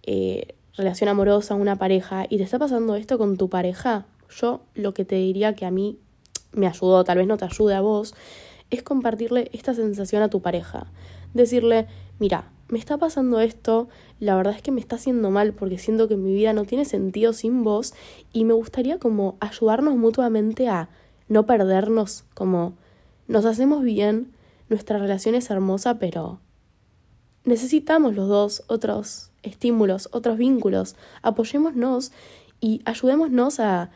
eh, 0.03 0.55
relación 0.77 1.09
amorosa, 1.11 1.55
una 1.55 1.77
pareja, 1.77 2.27
y 2.29 2.39
te 2.39 2.43
está 2.43 2.59
pasando 2.59 2.97
esto 2.97 3.19
con 3.19 3.37
tu 3.37 3.50
pareja, 3.50 4.07
yo 4.31 4.62
lo 4.75 4.95
que 4.95 5.05
te 5.05 5.17
diría 5.17 5.55
que 5.55 5.67
a 5.67 5.71
mí 5.71 5.99
me 6.53 6.67
ayudó, 6.67 7.05
tal 7.05 7.19
vez 7.19 7.27
no 7.27 7.37
te 7.37 7.45
ayude 7.45 7.75
a 7.75 7.81
vos, 7.81 8.15
es 8.71 8.83
compartirle 8.83 9.50
esta 9.53 9.75
sensación 9.75 10.23
a 10.23 10.31
tu 10.31 10.41
pareja. 10.41 10.87
Decirle, 11.35 11.87
mira, 12.19 12.50
me 12.71 12.79
está 12.79 12.97
pasando 12.99 13.41
esto, 13.41 13.89
la 14.19 14.37
verdad 14.37 14.55
es 14.55 14.62
que 14.62 14.71
me 14.71 14.81
está 14.81 14.97
haciendo 14.97 15.31
mal 15.31 15.53
porque 15.53 15.79
siento 15.79 16.09
que 16.09 16.17
mi 16.17 16.33
vida 16.33 16.53
no 16.53 16.65
tiene 16.65 16.85
sentido 16.85 17.33
sin 17.33 17.65
vos 17.65 17.95
y 18.33 18.45
me 18.45 18.55
gustaría 18.55 18.99
como 18.99 19.37
ayudarnos 19.41 19.97
mutuamente 19.97 20.69
a 20.69 20.89
no 21.29 21.47
perdernos, 21.47 22.25
como 22.35 22.75
nos 23.29 23.45
hacemos 23.45 23.83
bien, 23.83 24.33
nuestra 24.69 24.99
relación 24.99 25.35
es 25.35 25.50
hermosa, 25.50 25.99
pero 25.99 26.41
necesitamos 27.45 28.15
los 28.15 28.29
dos 28.29 28.62
otros 28.67 29.31
estímulos, 29.43 30.09
otros 30.12 30.39
vínculos, 30.39 30.97
apoyémonos 31.23 32.12
y 32.61 32.83
ayudémonos 32.85 33.61
a 33.61 33.91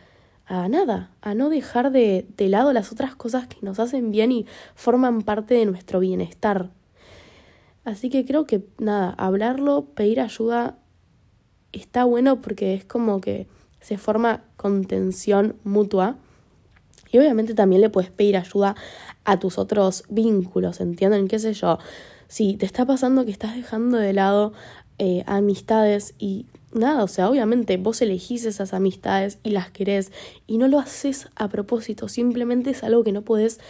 a 0.47 0.69
nada, 0.69 1.11
a 1.23 1.35
no 1.35 1.49
dejar 1.49 1.91
de, 1.91 2.27
de 2.37 2.49
lado 2.49 2.73
las 2.73 2.93
otras 2.93 3.17
cosas 3.17 3.47
que 3.47 3.57
nos 3.63 3.79
hacen 3.79 4.11
bien 4.11 4.31
y 4.31 4.47
forman 4.75 5.23
parte 5.23 5.55
de 5.55 5.65
nuestro 5.67 6.01
bienestar. 6.01 6.71
Así 7.85 8.09
que 8.09 8.25
creo 8.25 8.47
que 8.47 8.65
nada, 8.79 9.11
hablarlo, 9.11 9.87
pedir 9.95 10.21
ayuda 10.21 10.79
está 11.73 12.05
bueno 12.05 12.41
porque 12.41 12.75
es 12.75 12.85
como 12.85 13.21
que 13.21 13.47
se 13.81 13.99
forma 13.99 14.43
contención 14.57 15.57
mutua. 15.65 16.17
Y 17.13 17.19
obviamente 17.19 17.55
también 17.55 17.81
le 17.81 17.91
puedes 17.91 18.11
pedir 18.11 18.37
ayuda 18.37 18.75
a 19.25 19.39
tus 19.39 19.59
otros 19.59 20.05
vínculos, 20.09 20.81
¿entienden? 20.81 21.29
¿Qué 21.29 21.39
sé 21.39 21.53
yo? 21.53 21.79
Si 22.27 22.57
te 22.57 22.67
está 22.67 22.87
pasando 22.87 23.25
que 23.25 23.31
estás 23.31 23.55
dejando 23.55 23.99
de 23.99 24.13
lado 24.13 24.53
eh, 24.99 25.23
amistades 25.27 26.15
y 26.19 26.47
nada, 26.73 27.05
o 27.05 27.09
sea, 27.09 27.29
obviamente 27.29 27.77
vos 27.77 28.01
elegís 28.03 28.45
esas 28.45 28.75
amistades 28.75 29.39
y 29.43 29.51
las 29.51 29.71
querés 29.71 30.11
y 30.47 30.59
no 30.59 30.67
lo 30.67 30.79
haces 30.79 31.29
a 31.37 31.49
propósito, 31.49 32.09
simplemente 32.09 32.71
es 32.71 32.83
algo 32.83 33.05
que 33.05 33.13
no 33.13 33.23
podés 33.23 33.61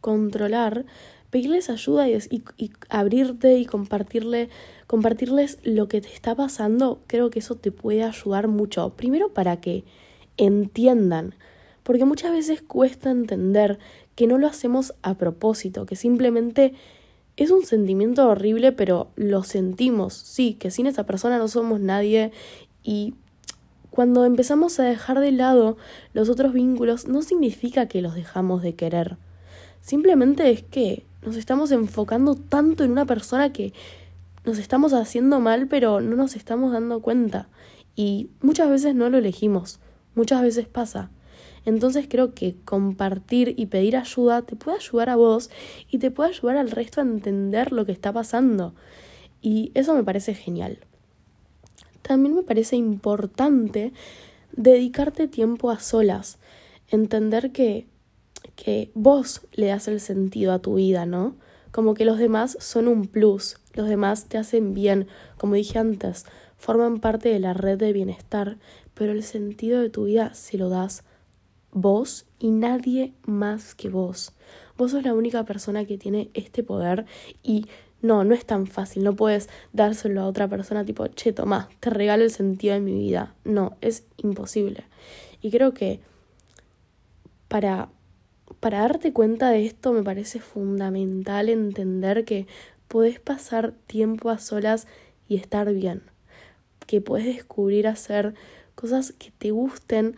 controlar, 0.00 0.84
pedirles 1.30 1.70
ayuda 1.70 2.08
y, 2.08 2.18
y, 2.56 2.72
abrirte 2.88 3.58
y 3.58 3.66
compartirle, 3.66 4.48
compartirles 4.86 5.58
lo 5.62 5.88
que 5.88 6.00
te 6.00 6.12
está 6.12 6.34
pasando, 6.34 7.00
creo 7.06 7.30
que 7.30 7.38
eso 7.38 7.54
te 7.54 7.72
puede 7.72 8.02
ayudar 8.02 8.48
mucho. 8.48 8.90
Primero 8.90 9.32
para 9.32 9.60
que 9.60 9.84
entiendan, 10.36 11.34
porque 11.82 12.04
muchas 12.04 12.32
veces 12.32 12.62
cuesta 12.62 13.10
entender 13.10 13.78
que 14.14 14.26
no 14.26 14.38
lo 14.38 14.46
hacemos 14.46 14.94
a 15.02 15.14
propósito, 15.14 15.86
que 15.86 15.96
simplemente 15.96 16.74
es 17.36 17.50
un 17.50 17.64
sentimiento 17.64 18.28
horrible, 18.28 18.72
pero 18.72 19.08
lo 19.16 19.44
sentimos, 19.44 20.14
sí, 20.14 20.54
que 20.54 20.70
sin 20.70 20.86
esa 20.86 21.06
persona 21.06 21.38
no 21.38 21.48
somos 21.48 21.80
nadie 21.80 22.32
y 22.82 23.14
cuando 23.90 24.24
empezamos 24.24 24.78
a 24.78 24.84
dejar 24.84 25.20
de 25.20 25.32
lado 25.32 25.76
los 26.12 26.28
otros 26.28 26.52
vínculos 26.52 27.08
no 27.08 27.22
significa 27.22 27.86
que 27.86 28.02
los 28.02 28.14
dejamos 28.14 28.62
de 28.62 28.74
querer. 28.74 29.16
Simplemente 29.80 30.50
es 30.50 30.62
que 30.62 31.04
nos 31.22 31.36
estamos 31.36 31.70
enfocando 31.72 32.34
tanto 32.34 32.84
en 32.84 32.92
una 32.92 33.06
persona 33.06 33.52
que 33.52 33.72
nos 34.44 34.58
estamos 34.58 34.92
haciendo 34.92 35.40
mal, 35.40 35.68
pero 35.68 36.00
no 36.00 36.16
nos 36.16 36.36
estamos 36.36 36.72
dando 36.72 37.00
cuenta. 37.00 37.48
Y 37.94 38.30
muchas 38.40 38.70
veces 38.70 38.94
no 38.94 39.10
lo 39.10 39.18
elegimos, 39.18 39.80
muchas 40.14 40.42
veces 40.42 40.66
pasa. 40.66 41.10
Entonces 41.66 42.06
creo 42.08 42.34
que 42.34 42.56
compartir 42.64 43.54
y 43.56 43.66
pedir 43.66 43.96
ayuda 43.96 44.42
te 44.42 44.56
puede 44.56 44.78
ayudar 44.78 45.10
a 45.10 45.16
vos 45.16 45.50
y 45.90 45.98
te 45.98 46.10
puede 46.10 46.30
ayudar 46.30 46.56
al 46.56 46.70
resto 46.70 47.00
a 47.00 47.04
entender 47.04 47.72
lo 47.72 47.84
que 47.84 47.92
está 47.92 48.12
pasando. 48.12 48.74
Y 49.42 49.70
eso 49.74 49.94
me 49.94 50.04
parece 50.04 50.34
genial. 50.34 50.78
También 52.02 52.34
me 52.34 52.42
parece 52.42 52.76
importante 52.76 53.92
dedicarte 54.52 55.28
tiempo 55.28 55.70
a 55.70 55.78
solas, 55.78 56.38
entender 56.88 57.52
que, 57.52 57.86
que 58.56 58.90
vos 58.94 59.42
le 59.52 59.66
das 59.66 59.88
el 59.88 60.00
sentido 60.00 60.52
a 60.52 60.60
tu 60.60 60.74
vida, 60.74 61.06
¿no? 61.06 61.36
Como 61.72 61.94
que 61.94 62.04
los 62.04 62.18
demás 62.18 62.56
son 62.60 62.88
un 62.88 63.06
plus, 63.06 63.58
los 63.74 63.88
demás 63.88 64.26
te 64.26 64.38
hacen 64.38 64.74
bien, 64.74 65.06
como 65.38 65.54
dije 65.54 65.78
antes, 65.78 66.26
forman 66.56 67.00
parte 67.00 67.28
de 67.28 67.38
la 67.38 67.54
red 67.54 67.78
de 67.78 67.92
bienestar, 67.92 68.58
pero 68.94 69.12
el 69.12 69.22
sentido 69.22 69.80
de 69.80 69.90
tu 69.90 70.04
vida 70.04 70.34
se 70.34 70.58
lo 70.58 70.68
das 70.68 71.04
vos 71.72 72.26
y 72.38 72.50
nadie 72.50 73.14
más 73.24 73.74
que 73.74 73.88
vos. 73.88 74.32
Vos 74.76 74.90
sos 74.92 75.04
la 75.04 75.14
única 75.14 75.44
persona 75.44 75.84
que 75.84 75.98
tiene 75.98 76.30
este 76.34 76.62
poder 76.62 77.06
y 77.42 77.66
no, 78.02 78.24
no 78.24 78.34
es 78.34 78.46
tan 78.46 78.66
fácil, 78.66 79.04
no 79.04 79.14
puedes 79.14 79.48
dárselo 79.72 80.22
a 80.22 80.26
otra 80.26 80.48
persona 80.48 80.84
tipo, 80.84 81.06
che, 81.08 81.32
toma, 81.32 81.68
te 81.80 81.90
regalo 81.90 82.24
el 82.24 82.30
sentido 82.30 82.74
de 82.74 82.80
mi 82.80 82.94
vida. 82.94 83.34
No, 83.44 83.76
es 83.80 84.04
imposible. 84.16 84.84
Y 85.42 85.50
creo 85.50 85.74
que 85.74 86.00
para, 87.48 87.90
para 88.60 88.80
darte 88.80 89.12
cuenta 89.12 89.50
de 89.50 89.66
esto 89.66 89.92
me 89.92 90.02
parece 90.02 90.38
fundamental 90.38 91.48
entender 91.48 92.24
que 92.24 92.46
podés 92.88 93.18
pasar 93.18 93.72
tiempo 93.86 94.30
a 94.30 94.38
solas 94.38 94.86
y 95.28 95.36
estar 95.36 95.72
bien. 95.72 96.02
Que 96.86 97.00
puedes 97.00 97.26
descubrir 97.26 97.86
hacer 97.86 98.34
cosas 98.74 99.12
que 99.12 99.30
te 99.30 99.50
gusten, 99.50 100.16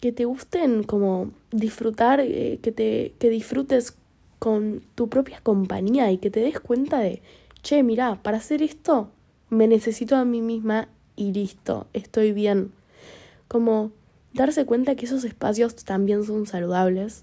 que 0.00 0.12
te 0.12 0.24
gusten 0.24 0.82
como 0.82 1.30
disfrutar, 1.50 2.20
eh, 2.20 2.58
que, 2.62 2.72
te, 2.72 3.14
que 3.18 3.30
disfrutes 3.30 3.96
con 4.38 4.82
tu 4.94 5.08
propia 5.08 5.40
compañía 5.40 6.10
y 6.10 6.18
que 6.18 6.30
te 6.30 6.40
des 6.40 6.58
cuenta 6.58 6.98
de, 6.98 7.22
che, 7.62 7.82
mira, 7.82 8.20
para 8.22 8.38
hacer 8.38 8.62
esto 8.62 9.10
me 9.52 9.68
necesito 9.68 10.16
a 10.16 10.24
mí 10.24 10.40
misma 10.40 10.88
y 11.14 11.32
listo, 11.32 11.86
estoy 11.92 12.32
bien. 12.32 12.72
Como 13.48 13.92
darse 14.32 14.64
cuenta 14.64 14.96
que 14.96 15.04
esos 15.04 15.24
espacios 15.24 15.76
también 15.76 16.24
son 16.24 16.46
saludables. 16.46 17.22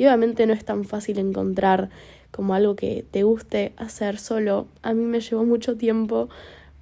Y 0.00 0.06
obviamente 0.06 0.46
no 0.46 0.54
es 0.54 0.64
tan 0.64 0.84
fácil 0.84 1.18
encontrar 1.18 1.90
como 2.30 2.54
algo 2.54 2.74
que 2.74 3.04
te 3.10 3.22
guste 3.22 3.74
hacer 3.76 4.16
solo. 4.16 4.66
A 4.80 4.94
mí 4.94 5.04
me 5.04 5.20
llevó 5.20 5.44
mucho 5.44 5.76
tiempo, 5.76 6.30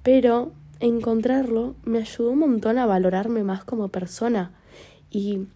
pero 0.03 0.53
encontrarlo 0.79 1.75
me 1.83 1.99
ayudó 1.99 2.31
un 2.31 2.39
montón 2.39 2.77
a 2.77 2.85
valorarme 2.85 3.43
más 3.43 3.65
como 3.65 3.89
persona 3.89 4.53
y 5.11 5.47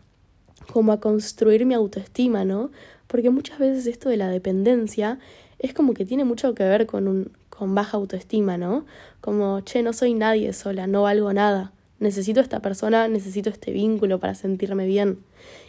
como 0.74 0.91
a 0.91 1.00
construir 1.00 1.65
mi 1.65 1.74
autoestima, 1.74 2.43
¿no? 2.43 2.70
Porque 3.08 3.29
muchas 3.29 3.60
veces 3.60 3.88
esto 3.88 4.10
de 4.10 4.17
la 4.17 4.27
dependencia 4.27 5.20
es 5.58 5.74
como 5.74 5.93
que 5.93 6.03
tiene 6.03 6.25
mucho 6.25 6.53
que 6.55 6.65
ver 6.65 6.86
con 6.86 7.08
un 7.08 7.32
con 7.48 7.75
baja 7.75 7.96
autoestima, 7.96 8.58
¿no? 8.58 8.86
Como, 9.22 9.62
che, 9.62 9.84
no 9.84 9.93
soy 9.93 10.15
nadie 10.15 10.51
sola, 10.51 10.86
no 10.86 11.03
valgo 11.03 11.32
nada. 11.32 11.72
Necesito 12.01 12.41
esta 12.41 12.60
persona, 12.60 13.08
necesito 13.08 13.50
este 13.50 13.72
vínculo 13.72 14.20
para 14.20 14.36
sentirme 14.36 14.86
bien. 14.86 15.20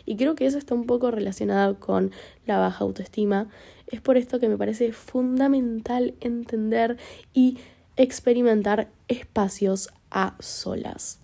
Y 0.06 0.16
creo 0.16 0.34
que 0.34 0.46
eso 0.46 0.58
está 0.58 0.74
un 0.74 0.86
poco 0.86 1.10
relacionado 1.10 1.78
con 1.80 2.12
la 2.46 2.58
baja 2.58 2.84
autoestima. 2.84 3.48
Es 3.86 4.00
por 4.00 4.16
esto 4.16 4.40
que 4.40 4.48
me 4.48 4.58
parece 4.58 4.92
fundamental 4.92 6.14
entender 6.20 6.96
y 7.32 7.58
experimentar 7.96 8.88
espacios 9.08 9.90
a 10.10 10.34
solas. 10.40 11.20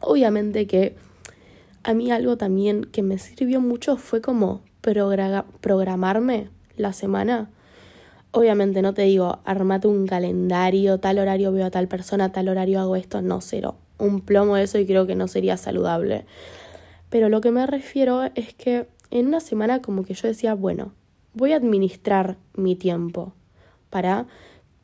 Obviamente 0.00 0.66
que 0.66 0.94
a 1.82 1.94
mí 1.94 2.10
algo 2.10 2.36
también 2.36 2.84
que 2.84 3.02
me 3.02 3.18
sirvió 3.18 3.60
mucho 3.60 3.96
fue 3.96 4.20
como 4.20 4.60
programarme 4.80 6.48
la 6.76 6.92
semana. 6.92 7.50
Obviamente 8.32 8.82
no 8.82 8.94
te 8.94 9.02
digo, 9.02 9.40
armate 9.44 9.88
un 9.88 10.06
calendario, 10.06 10.98
tal 10.98 11.18
horario 11.18 11.52
veo 11.52 11.66
a 11.66 11.70
tal 11.70 11.88
persona, 11.88 12.32
tal 12.32 12.48
horario 12.48 12.80
hago 12.80 12.96
esto, 12.96 13.22
no, 13.22 13.40
cero. 13.40 13.76
Un 13.98 14.20
plomo 14.20 14.56
eso 14.56 14.78
y 14.78 14.86
creo 14.86 15.06
que 15.06 15.14
no 15.14 15.26
sería 15.28 15.56
saludable. 15.56 16.24
Pero 17.10 17.28
lo 17.28 17.40
que 17.40 17.50
me 17.50 17.66
refiero 17.66 18.22
es 18.34 18.54
que 18.54 18.86
en 19.10 19.26
una 19.26 19.40
semana 19.40 19.82
como 19.82 20.04
que 20.04 20.14
yo 20.14 20.28
decía, 20.28 20.54
bueno, 20.54 20.92
voy 21.34 21.52
a 21.52 21.56
administrar 21.56 22.36
mi 22.54 22.76
tiempo 22.76 23.34
para, 23.90 24.26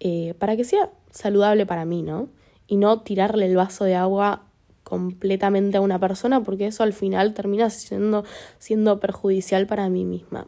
eh, 0.00 0.34
para 0.38 0.56
que 0.56 0.64
sea 0.64 0.90
saludable 1.10 1.64
para 1.64 1.84
mí, 1.84 2.02
¿no? 2.02 2.28
Y 2.66 2.76
no 2.76 3.00
tirarle 3.00 3.46
el 3.46 3.56
vaso 3.56 3.84
de 3.84 3.94
agua 3.94 4.42
completamente 4.82 5.78
a 5.78 5.80
una 5.80 5.98
persona 5.98 6.42
porque 6.42 6.66
eso 6.66 6.82
al 6.82 6.92
final 6.92 7.34
termina 7.34 7.70
siendo, 7.70 8.24
siendo 8.58 9.00
perjudicial 9.00 9.66
para 9.66 9.88
mí 9.88 10.04
misma. 10.04 10.46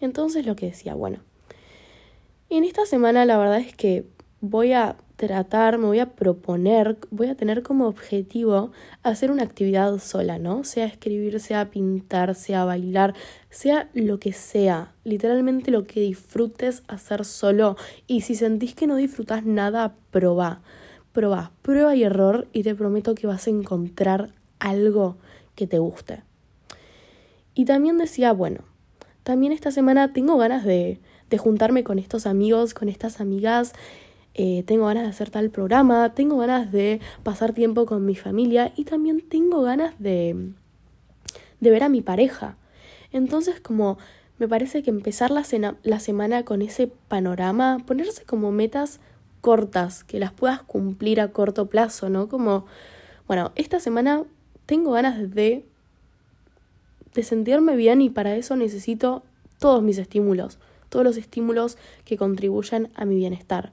Entonces 0.00 0.44
lo 0.46 0.56
que 0.56 0.66
decía, 0.66 0.94
bueno, 0.94 1.20
en 2.50 2.64
esta 2.64 2.84
semana 2.84 3.24
la 3.24 3.38
verdad 3.38 3.60
es 3.60 3.74
que 3.74 4.04
voy 4.42 4.72
a 4.72 4.96
tratar, 5.14 5.78
me 5.78 5.86
voy 5.86 6.00
a 6.00 6.10
proponer, 6.16 6.98
voy 7.12 7.28
a 7.28 7.36
tener 7.36 7.62
como 7.62 7.86
objetivo 7.86 8.72
hacer 9.04 9.30
una 9.30 9.44
actividad 9.44 9.96
sola, 9.98 10.40
¿no? 10.40 10.64
Sea 10.64 10.84
escribir, 10.84 11.38
sea 11.38 11.70
pintar, 11.70 12.34
sea 12.34 12.64
bailar, 12.64 13.14
sea 13.50 13.88
lo 13.94 14.18
que 14.18 14.32
sea, 14.32 14.94
literalmente 15.04 15.70
lo 15.70 15.86
que 15.86 16.00
disfrutes 16.00 16.82
hacer 16.88 17.24
solo. 17.24 17.76
Y 18.08 18.22
si 18.22 18.34
sentís 18.34 18.74
que 18.74 18.88
no 18.88 18.96
disfrutas 18.96 19.44
nada, 19.44 19.94
probá, 20.10 20.60
probá, 21.12 21.52
prueba 21.62 21.94
y 21.94 22.02
error 22.02 22.48
y 22.52 22.64
te 22.64 22.74
prometo 22.74 23.14
que 23.14 23.28
vas 23.28 23.46
a 23.46 23.50
encontrar 23.50 24.34
algo 24.58 25.18
que 25.54 25.68
te 25.68 25.78
guste. 25.78 26.24
Y 27.54 27.64
también 27.64 27.96
decía, 27.96 28.32
bueno, 28.32 28.64
también 29.22 29.52
esta 29.52 29.70
semana 29.70 30.12
tengo 30.12 30.36
ganas 30.36 30.64
de, 30.64 30.98
de 31.30 31.38
juntarme 31.38 31.84
con 31.84 32.00
estos 32.00 32.26
amigos, 32.26 32.74
con 32.74 32.88
estas 32.88 33.20
amigas 33.20 33.72
eh, 34.34 34.62
tengo 34.66 34.86
ganas 34.86 35.04
de 35.04 35.10
hacer 35.10 35.30
tal 35.30 35.50
programa, 35.50 36.14
tengo 36.14 36.38
ganas 36.38 36.72
de 36.72 37.00
pasar 37.22 37.52
tiempo 37.52 37.84
con 37.84 38.06
mi 38.06 38.14
familia 38.14 38.72
y 38.76 38.84
también 38.84 39.20
tengo 39.28 39.62
ganas 39.62 39.94
de, 39.98 40.52
de 41.60 41.70
ver 41.70 41.82
a 41.82 41.88
mi 41.88 42.00
pareja. 42.00 42.56
Entonces 43.12 43.60
como 43.60 43.98
me 44.38 44.48
parece 44.48 44.82
que 44.82 44.90
empezar 44.90 45.30
la, 45.30 45.44
la 45.82 46.00
semana 46.00 46.44
con 46.44 46.62
ese 46.62 46.88
panorama, 47.08 47.78
ponerse 47.86 48.24
como 48.24 48.50
metas 48.52 49.00
cortas, 49.40 50.02
que 50.02 50.18
las 50.18 50.32
puedas 50.32 50.62
cumplir 50.62 51.20
a 51.20 51.28
corto 51.28 51.66
plazo, 51.66 52.08
¿no? 52.08 52.28
Como, 52.28 52.64
bueno, 53.26 53.52
esta 53.54 53.80
semana 53.80 54.24
tengo 54.66 54.92
ganas 54.92 55.34
de, 55.34 55.64
de 57.14 57.22
sentirme 57.22 57.76
bien 57.76 58.00
y 58.00 58.08
para 58.08 58.34
eso 58.34 58.56
necesito 58.56 59.22
todos 59.58 59.82
mis 59.82 59.98
estímulos, 59.98 60.58
todos 60.88 61.04
los 61.04 61.16
estímulos 61.18 61.76
que 62.04 62.16
contribuyan 62.16 62.88
a 62.94 63.04
mi 63.04 63.16
bienestar 63.16 63.72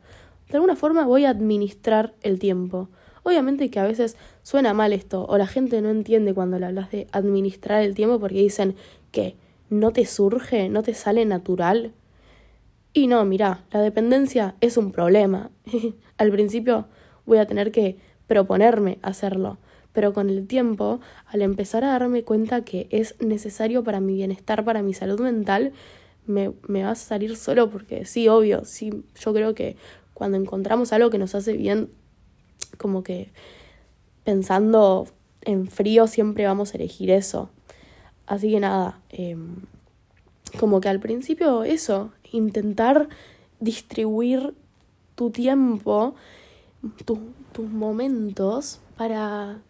de 0.49 0.57
alguna 0.57 0.75
forma 0.75 1.05
voy 1.05 1.25
a 1.25 1.29
administrar 1.29 2.13
el 2.21 2.39
tiempo. 2.39 2.89
Obviamente 3.23 3.69
que 3.69 3.79
a 3.79 3.83
veces 3.83 4.17
suena 4.41 4.73
mal 4.73 4.93
esto, 4.93 5.25
o 5.25 5.37
la 5.37 5.47
gente 5.47 5.81
no 5.81 5.89
entiende 5.89 6.33
cuando 6.33 6.57
le 6.57 6.65
hablas 6.65 6.91
de 6.91 7.07
administrar 7.11 7.83
el 7.83 7.93
tiempo 7.93 8.19
porque 8.19 8.39
dicen 8.39 8.75
que 9.11 9.35
no 9.69 9.91
te 9.91 10.05
surge, 10.05 10.69
no 10.69 10.83
te 10.83 10.93
sale 10.93 11.25
natural. 11.25 11.93
Y 12.93 13.07
no, 13.07 13.23
mira, 13.25 13.63
la 13.71 13.81
dependencia 13.81 14.55
es 14.61 14.77
un 14.77 14.91
problema. 14.91 15.51
Al 16.17 16.31
principio 16.31 16.87
voy 17.25 17.37
a 17.37 17.45
tener 17.45 17.71
que 17.71 17.97
proponerme 18.25 18.97
hacerlo, 19.01 19.59
pero 19.93 20.13
con 20.13 20.29
el 20.29 20.47
tiempo, 20.47 20.99
al 21.25 21.41
empezar 21.41 21.83
a 21.83 21.89
darme 21.89 22.23
cuenta 22.23 22.61
que 22.61 22.87
es 22.91 23.15
necesario 23.19 23.83
para 23.83 23.99
mi 23.99 24.13
bienestar, 24.13 24.63
para 24.63 24.81
mi 24.81 24.93
salud 24.93 25.19
mental, 25.19 25.73
me, 26.25 26.51
me 26.67 26.83
va 26.83 26.91
a 26.91 26.95
salir 26.95 27.35
solo 27.35 27.69
porque 27.69 28.05
sí, 28.05 28.27
obvio, 28.27 28.65
sí, 28.65 29.03
yo 29.19 29.33
creo 29.33 29.55
que 29.55 29.77
cuando 30.19 30.37
encontramos 30.37 30.91
algo 30.91 31.09
que 31.09 31.17
nos 31.17 31.33
hace 31.33 31.53
bien, 31.53 31.89
como 32.77 33.03
que 33.03 33.31
pensando 34.25 35.07
en 35.41 35.67
frío 35.67 36.07
siempre 36.07 36.45
vamos 36.45 36.73
a 36.73 36.77
elegir 36.77 37.09
eso. 37.09 37.49
Así 38.27 38.51
que 38.51 38.59
nada, 38.59 38.99
em, 39.09 39.55
como 40.59 40.81
que 40.81 40.89
al 40.89 40.99
principio 40.99 41.63
eso, 41.63 42.11
intentar 42.33 43.07
distribuir 43.61 44.53
tu 45.15 45.31
tiempo, 45.31 46.15
tus 47.05 47.69
momentos 47.69 48.81
para, 48.97 49.61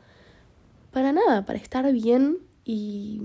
para 0.92 1.14
nada, 1.14 1.46
para 1.46 1.60
estar 1.60 1.92
bien 1.94 2.40
y, 2.66 3.22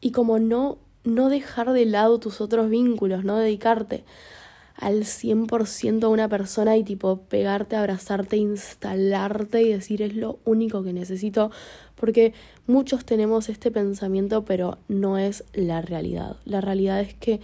y 0.00 0.12
como 0.12 0.38
no, 0.38 0.78
no 1.02 1.28
dejar 1.30 1.72
de 1.72 1.84
lado 1.84 2.20
tus 2.20 2.40
otros 2.40 2.70
vínculos, 2.70 3.24
no 3.24 3.36
dedicarte 3.38 4.04
al 4.76 5.04
100% 5.04 6.04
a 6.04 6.08
una 6.08 6.28
persona 6.28 6.76
y 6.76 6.84
tipo 6.84 7.22
pegarte, 7.22 7.76
abrazarte, 7.76 8.36
instalarte 8.36 9.62
y 9.62 9.72
decir 9.72 10.02
es 10.02 10.14
lo 10.14 10.38
único 10.44 10.82
que 10.82 10.92
necesito, 10.92 11.50
porque 11.94 12.34
muchos 12.66 13.04
tenemos 13.04 13.48
este 13.48 13.70
pensamiento, 13.70 14.44
pero 14.44 14.78
no 14.88 15.18
es 15.18 15.44
la 15.54 15.80
realidad. 15.80 16.36
La 16.44 16.60
realidad 16.60 17.00
es 17.00 17.14
que 17.14 17.40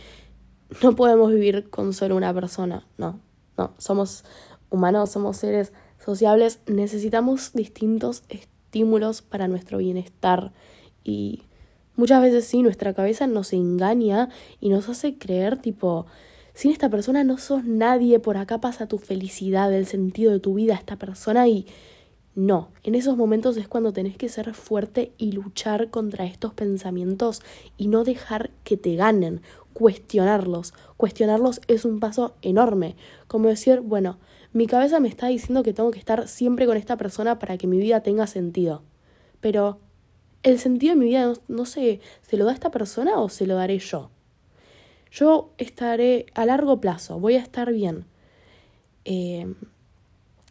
no 0.82 0.94
podemos 0.94 1.32
vivir 1.32 1.70
con 1.70 1.92
solo 1.94 2.16
una 2.16 2.32
persona, 2.34 2.86
no, 2.98 3.18
no, 3.56 3.72
somos 3.78 4.24
humanos, 4.70 5.10
somos 5.10 5.36
seres 5.38 5.72
sociables, 6.04 6.60
necesitamos 6.66 7.52
distintos 7.52 8.24
estímulos 8.28 9.22
para 9.22 9.48
nuestro 9.48 9.78
bienestar. 9.78 10.52
Y 11.04 11.42
muchas 11.96 12.20
veces 12.22 12.46
sí, 12.46 12.62
nuestra 12.62 12.94
cabeza 12.94 13.26
nos 13.26 13.52
engaña 13.52 14.28
y 14.60 14.68
nos 14.68 14.88
hace 14.88 15.18
creer 15.18 15.58
tipo 15.58 16.06
sin 16.54 16.70
esta 16.70 16.90
persona 16.90 17.24
no 17.24 17.38
sos 17.38 17.64
nadie, 17.64 18.18
por 18.18 18.36
acá 18.36 18.60
pasa 18.60 18.86
tu 18.86 18.98
felicidad, 18.98 19.72
el 19.72 19.86
sentido 19.86 20.32
de 20.32 20.40
tu 20.40 20.54
vida, 20.54 20.74
esta 20.74 20.96
persona 20.96 21.48
y 21.48 21.66
no, 22.34 22.70
en 22.82 22.94
esos 22.94 23.18
momentos 23.18 23.58
es 23.58 23.68
cuando 23.68 23.92
tenés 23.92 24.16
que 24.16 24.30
ser 24.30 24.54
fuerte 24.54 25.12
y 25.18 25.32
luchar 25.32 25.90
contra 25.90 26.24
estos 26.24 26.54
pensamientos 26.54 27.42
y 27.76 27.88
no 27.88 28.04
dejar 28.04 28.50
que 28.64 28.78
te 28.78 28.96
ganen, 28.96 29.42
cuestionarlos. 29.74 30.72
Cuestionarlos 30.96 31.60
es 31.68 31.84
un 31.84 32.00
paso 32.00 32.34
enorme, 32.40 32.96
como 33.26 33.48
decir, 33.48 33.80
bueno, 33.80 34.18
mi 34.54 34.66
cabeza 34.66 34.98
me 34.98 35.08
está 35.08 35.28
diciendo 35.28 35.62
que 35.62 35.74
tengo 35.74 35.90
que 35.90 35.98
estar 35.98 36.26
siempre 36.26 36.66
con 36.66 36.78
esta 36.78 36.96
persona 36.96 37.38
para 37.38 37.58
que 37.58 37.66
mi 37.66 37.78
vida 37.78 38.00
tenga 38.00 38.26
sentido. 38.26 38.82
Pero, 39.40 39.80
¿el 40.42 40.58
sentido 40.58 40.94
de 40.94 41.00
mi 41.00 41.06
vida 41.06 41.26
no, 41.26 41.34
no 41.48 41.66
sé, 41.66 42.00
se 42.22 42.38
lo 42.38 42.46
da 42.46 42.54
esta 42.54 42.70
persona 42.70 43.20
o 43.20 43.28
se 43.28 43.46
lo 43.46 43.56
daré 43.56 43.78
yo? 43.78 44.10
Yo 45.12 45.52
estaré 45.58 46.26
a 46.34 46.46
largo 46.46 46.80
plazo, 46.80 47.18
voy 47.20 47.34
a 47.34 47.40
estar 47.40 47.72
bien. 47.72 48.06
Eh, 49.04 49.54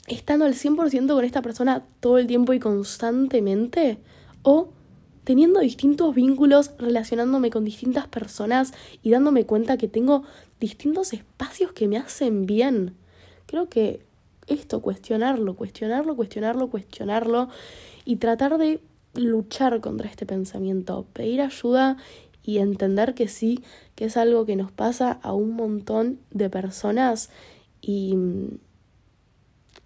estando 0.07 0.45
al 0.45 0.53
100% 0.53 1.13
con 1.13 1.25
esta 1.25 1.41
persona 1.41 1.85
todo 1.99 2.17
el 2.17 2.27
tiempo 2.27 2.53
y 2.53 2.59
constantemente, 2.59 3.97
o 4.43 4.69
teniendo 5.23 5.59
distintos 5.59 6.13
vínculos, 6.13 6.71
relacionándome 6.77 7.49
con 7.49 7.63
distintas 7.63 8.07
personas 8.07 8.73
y 9.01 9.11
dándome 9.11 9.45
cuenta 9.45 9.77
que 9.77 9.87
tengo 9.87 10.23
distintos 10.59 11.13
espacios 11.13 11.71
que 11.73 11.87
me 11.87 11.97
hacen 11.97 12.45
bien. 12.45 12.95
Creo 13.45 13.69
que 13.69 14.05
esto, 14.47 14.81
cuestionarlo, 14.81 15.55
cuestionarlo, 15.55 16.15
cuestionarlo, 16.15 16.69
cuestionarlo 16.69 17.49
y 18.05 18.17
tratar 18.17 18.57
de 18.57 18.81
luchar 19.13 19.79
contra 19.81 20.09
este 20.09 20.25
pensamiento, 20.25 21.05
pedir 21.13 21.41
ayuda 21.41 21.97
y 22.43 22.57
entender 22.57 23.13
que 23.13 23.27
sí, 23.27 23.63
que 23.95 24.05
es 24.05 24.17
algo 24.17 24.45
que 24.45 24.55
nos 24.55 24.71
pasa 24.71 25.19
a 25.21 25.33
un 25.33 25.55
montón 25.55 26.19
de 26.31 26.49
personas 26.49 27.29
y, 27.81 28.15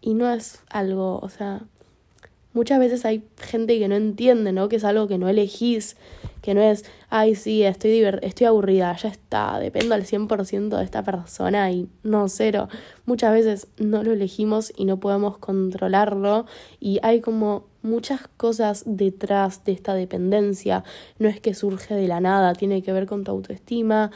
y 0.02 0.14
no 0.14 0.32
es 0.32 0.62
algo, 0.70 1.20
o 1.20 1.30
sea, 1.30 1.64
muchas 2.56 2.80
veces 2.80 3.06
hay 3.06 3.24
gente 3.38 3.78
que 3.78 3.88
no 3.88 3.96
entiende, 3.96 4.54
¿no? 4.54 4.70
Que 4.70 4.78
es 4.78 4.84
algo 4.86 5.08
que 5.08 5.18
no 5.18 5.28
elegís, 5.28 5.98
que 6.42 6.54
no 6.54 6.62
es, 6.62 6.86
ay, 7.10 7.36
sí, 7.36 7.64
estoy, 7.64 8.04
estoy 8.22 8.48
aburrida, 8.48 8.96
ya 8.96 9.10
está, 9.10 9.60
dependo 9.60 9.94
al 9.94 10.06
100% 10.06 10.78
de 10.78 10.84
esta 10.84 11.04
persona 11.04 11.70
y 11.72 11.90
no, 12.04 12.30
cero. 12.30 12.70
Muchas 13.06 13.34
veces 13.34 13.68
no 13.78 14.04
lo 14.04 14.14
elegimos 14.14 14.72
y 14.76 14.86
no 14.86 15.00
podemos 15.00 15.38
controlarlo 15.38 16.46
y 16.80 17.00
hay 17.04 17.20
como 17.20 17.66
muchas 17.86 18.28
cosas 18.38 18.84
detrás 18.86 19.64
de 19.64 19.72
esta 19.72 19.94
dependencia. 19.94 20.84
No 21.20 21.30
es 21.30 21.40
que 21.40 21.54
surge 21.54 21.94
de 21.94 22.08
la 22.08 22.20
nada, 22.20 22.54
tiene 22.54 22.82
que 22.84 22.92
ver 22.92 23.06
con 23.06 23.24
tu 23.24 23.32
autoestima, 23.32 24.12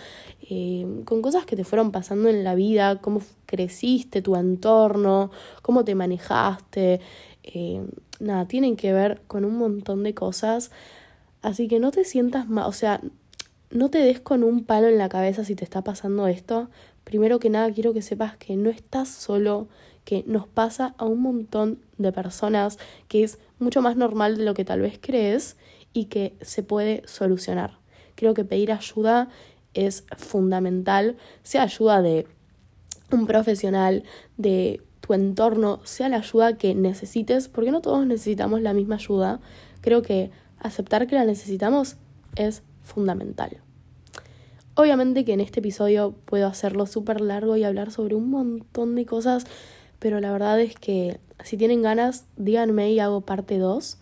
eh, 0.49 0.85
con 1.05 1.21
cosas 1.21 1.45
que 1.45 1.55
te 1.55 1.63
fueron 1.63 1.91
pasando 1.91 2.29
en 2.29 2.43
la 2.43 2.55
vida, 2.55 2.99
cómo 2.99 3.21
creciste, 3.45 4.21
tu 4.21 4.35
entorno, 4.35 5.31
cómo 5.61 5.85
te 5.85 5.95
manejaste. 5.95 6.99
Eh, 7.43 7.81
nada, 8.19 8.45
tienen 8.45 8.75
que 8.75 8.91
ver 8.93 9.21
con 9.27 9.45
un 9.45 9.57
montón 9.57 10.03
de 10.03 10.13
cosas. 10.13 10.71
Así 11.41 11.67
que 11.67 11.79
no 11.79 11.91
te 11.91 12.03
sientas 12.03 12.49
mal, 12.49 12.67
o 12.67 12.73
sea, 12.73 13.01
no 13.71 13.89
te 13.89 13.99
des 13.99 14.19
con 14.19 14.43
un 14.43 14.63
palo 14.65 14.87
en 14.87 14.97
la 14.97 15.09
cabeza 15.09 15.45
si 15.45 15.55
te 15.55 15.63
está 15.63 15.83
pasando 15.83 16.27
esto. 16.27 16.69
Primero 17.03 17.39
que 17.39 17.49
nada 17.49 17.71
quiero 17.71 17.93
que 17.93 18.01
sepas 18.01 18.35
que 18.37 18.55
no 18.55 18.69
estás 18.69 19.09
solo, 19.09 19.67
que 20.09 20.23
nos 20.25 20.47
pasa 20.47 20.95
a 20.97 21.05
un 21.05 21.21
montón 21.21 21.77
de 21.99 22.11
personas, 22.11 22.79
que 23.07 23.23
es 23.23 23.37
mucho 23.59 23.83
más 23.83 23.95
normal 23.95 24.37
de 24.37 24.43
lo 24.43 24.55
que 24.55 24.65
tal 24.65 24.81
vez 24.81 24.97
crees 24.99 25.55
y 25.93 26.05
que 26.05 26.35
se 26.41 26.63
puede 26.63 27.03
solucionar. 27.05 27.77
Creo 28.15 28.33
que 28.33 28.43
pedir 28.43 28.71
ayuda 28.71 29.29
es 29.75 30.05
fundamental, 30.17 31.15
sea 31.43 31.61
ayuda 31.61 32.01
de 32.01 32.25
un 33.11 33.27
profesional, 33.27 34.03
de 34.35 34.81
tu 34.99 35.13
entorno, 35.13 35.79
sea 35.83 36.09
la 36.09 36.17
ayuda 36.17 36.57
que 36.57 36.73
necesites, 36.73 37.47
porque 37.47 37.69
no 37.69 37.81
todos 37.81 38.03
necesitamos 38.07 38.63
la 38.63 38.73
misma 38.73 38.95
ayuda. 38.95 39.39
Creo 39.81 40.01
que 40.01 40.31
aceptar 40.57 41.05
que 41.05 41.17
la 41.17 41.25
necesitamos 41.25 41.97
es 42.35 42.63
fundamental. 42.81 43.61
Obviamente 44.73 45.23
que 45.23 45.33
en 45.33 45.41
este 45.41 45.59
episodio 45.59 46.15
puedo 46.25 46.47
hacerlo 46.47 46.87
súper 46.87 47.21
largo 47.21 47.57
y 47.57 47.63
hablar 47.63 47.91
sobre 47.91 48.15
un 48.15 48.31
montón 48.31 48.95
de 48.95 49.05
cosas, 49.05 49.45
pero 49.99 50.19
la 50.19 50.31
verdad 50.31 50.59
es 50.59 50.75
que 50.75 51.19
si 51.43 51.57
tienen 51.57 51.81
ganas, 51.81 52.25
díganme 52.37 52.91
y 52.91 52.99
hago 52.99 53.21
parte 53.21 53.57
2. 53.57 53.97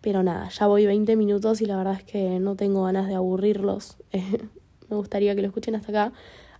Pero 0.00 0.22
nada, 0.22 0.48
ya 0.48 0.66
voy 0.66 0.86
20 0.86 1.16
minutos 1.16 1.60
y 1.60 1.66
la 1.66 1.76
verdad 1.76 1.94
es 1.94 2.04
que 2.04 2.38
no 2.38 2.54
tengo 2.56 2.84
ganas 2.84 3.08
de 3.08 3.14
aburrirlos. 3.14 3.96
me 4.88 4.96
gustaría 4.96 5.34
que 5.34 5.42
lo 5.42 5.48
escuchen 5.48 5.74
hasta 5.74 5.90
acá. 5.90 6.12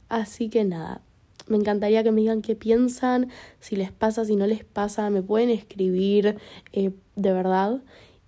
Así 0.09 0.49
que 0.49 0.65
nada, 0.65 1.03
me 1.47 1.57
encantaría 1.57 2.03
que 2.03 2.13
me 2.13 2.21
digan 2.21 2.43
qué 2.43 2.57
piensan, 2.57 3.31
si 3.61 3.77
les 3.77 3.93
pasa, 3.93 4.25
si 4.25 4.37
no 4.37 4.47
les 4.47 4.65
pasa, 4.65 5.09
me 5.11 5.23
pueden 5.23 5.51
escribir 5.51 6.37
eh, 6.73 6.91
de 7.17 7.33
verdad. 7.33 7.81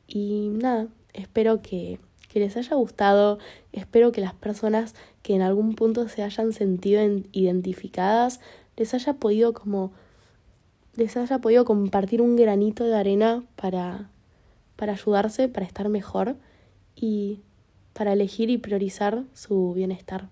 Y 0.06 0.48
nada, 0.52 0.88
espero 1.12 1.60
que, 1.60 1.98
que 2.28 2.40
les 2.40 2.56
haya 2.56 2.76
gustado, 2.76 3.38
espero 3.72 4.12
que 4.12 4.20
las 4.20 4.34
personas 4.34 4.94
que 5.22 5.34
en 5.34 5.42
algún 5.42 5.74
punto 5.74 6.08
se 6.08 6.22
hayan 6.22 6.52
sentido 6.52 7.02
identificadas 7.32 8.40
les 8.76 8.94
haya 8.94 9.14
podido 9.14 9.52
como 9.52 9.92
les 10.96 11.16
haya 11.16 11.38
podido 11.38 11.64
compartir 11.64 12.22
un 12.22 12.36
granito 12.36 12.84
de 12.84 12.96
arena 12.96 13.44
para 13.56 14.10
para 14.80 14.94
ayudarse, 14.94 15.46
para 15.46 15.66
estar 15.66 15.90
mejor 15.90 16.36
y 16.96 17.42
para 17.92 18.14
elegir 18.14 18.48
y 18.48 18.56
priorizar 18.56 19.24
su 19.34 19.74
bienestar. 19.74 20.30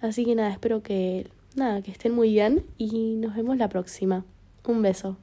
Así 0.00 0.24
que 0.24 0.36
nada, 0.36 0.52
espero 0.52 0.84
que 0.84 1.26
nada, 1.56 1.82
que 1.82 1.90
estén 1.90 2.14
muy 2.14 2.30
bien 2.30 2.64
y 2.78 3.16
nos 3.16 3.34
vemos 3.34 3.56
la 3.56 3.68
próxima. 3.68 4.24
Un 4.64 4.82
beso. 4.82 5.16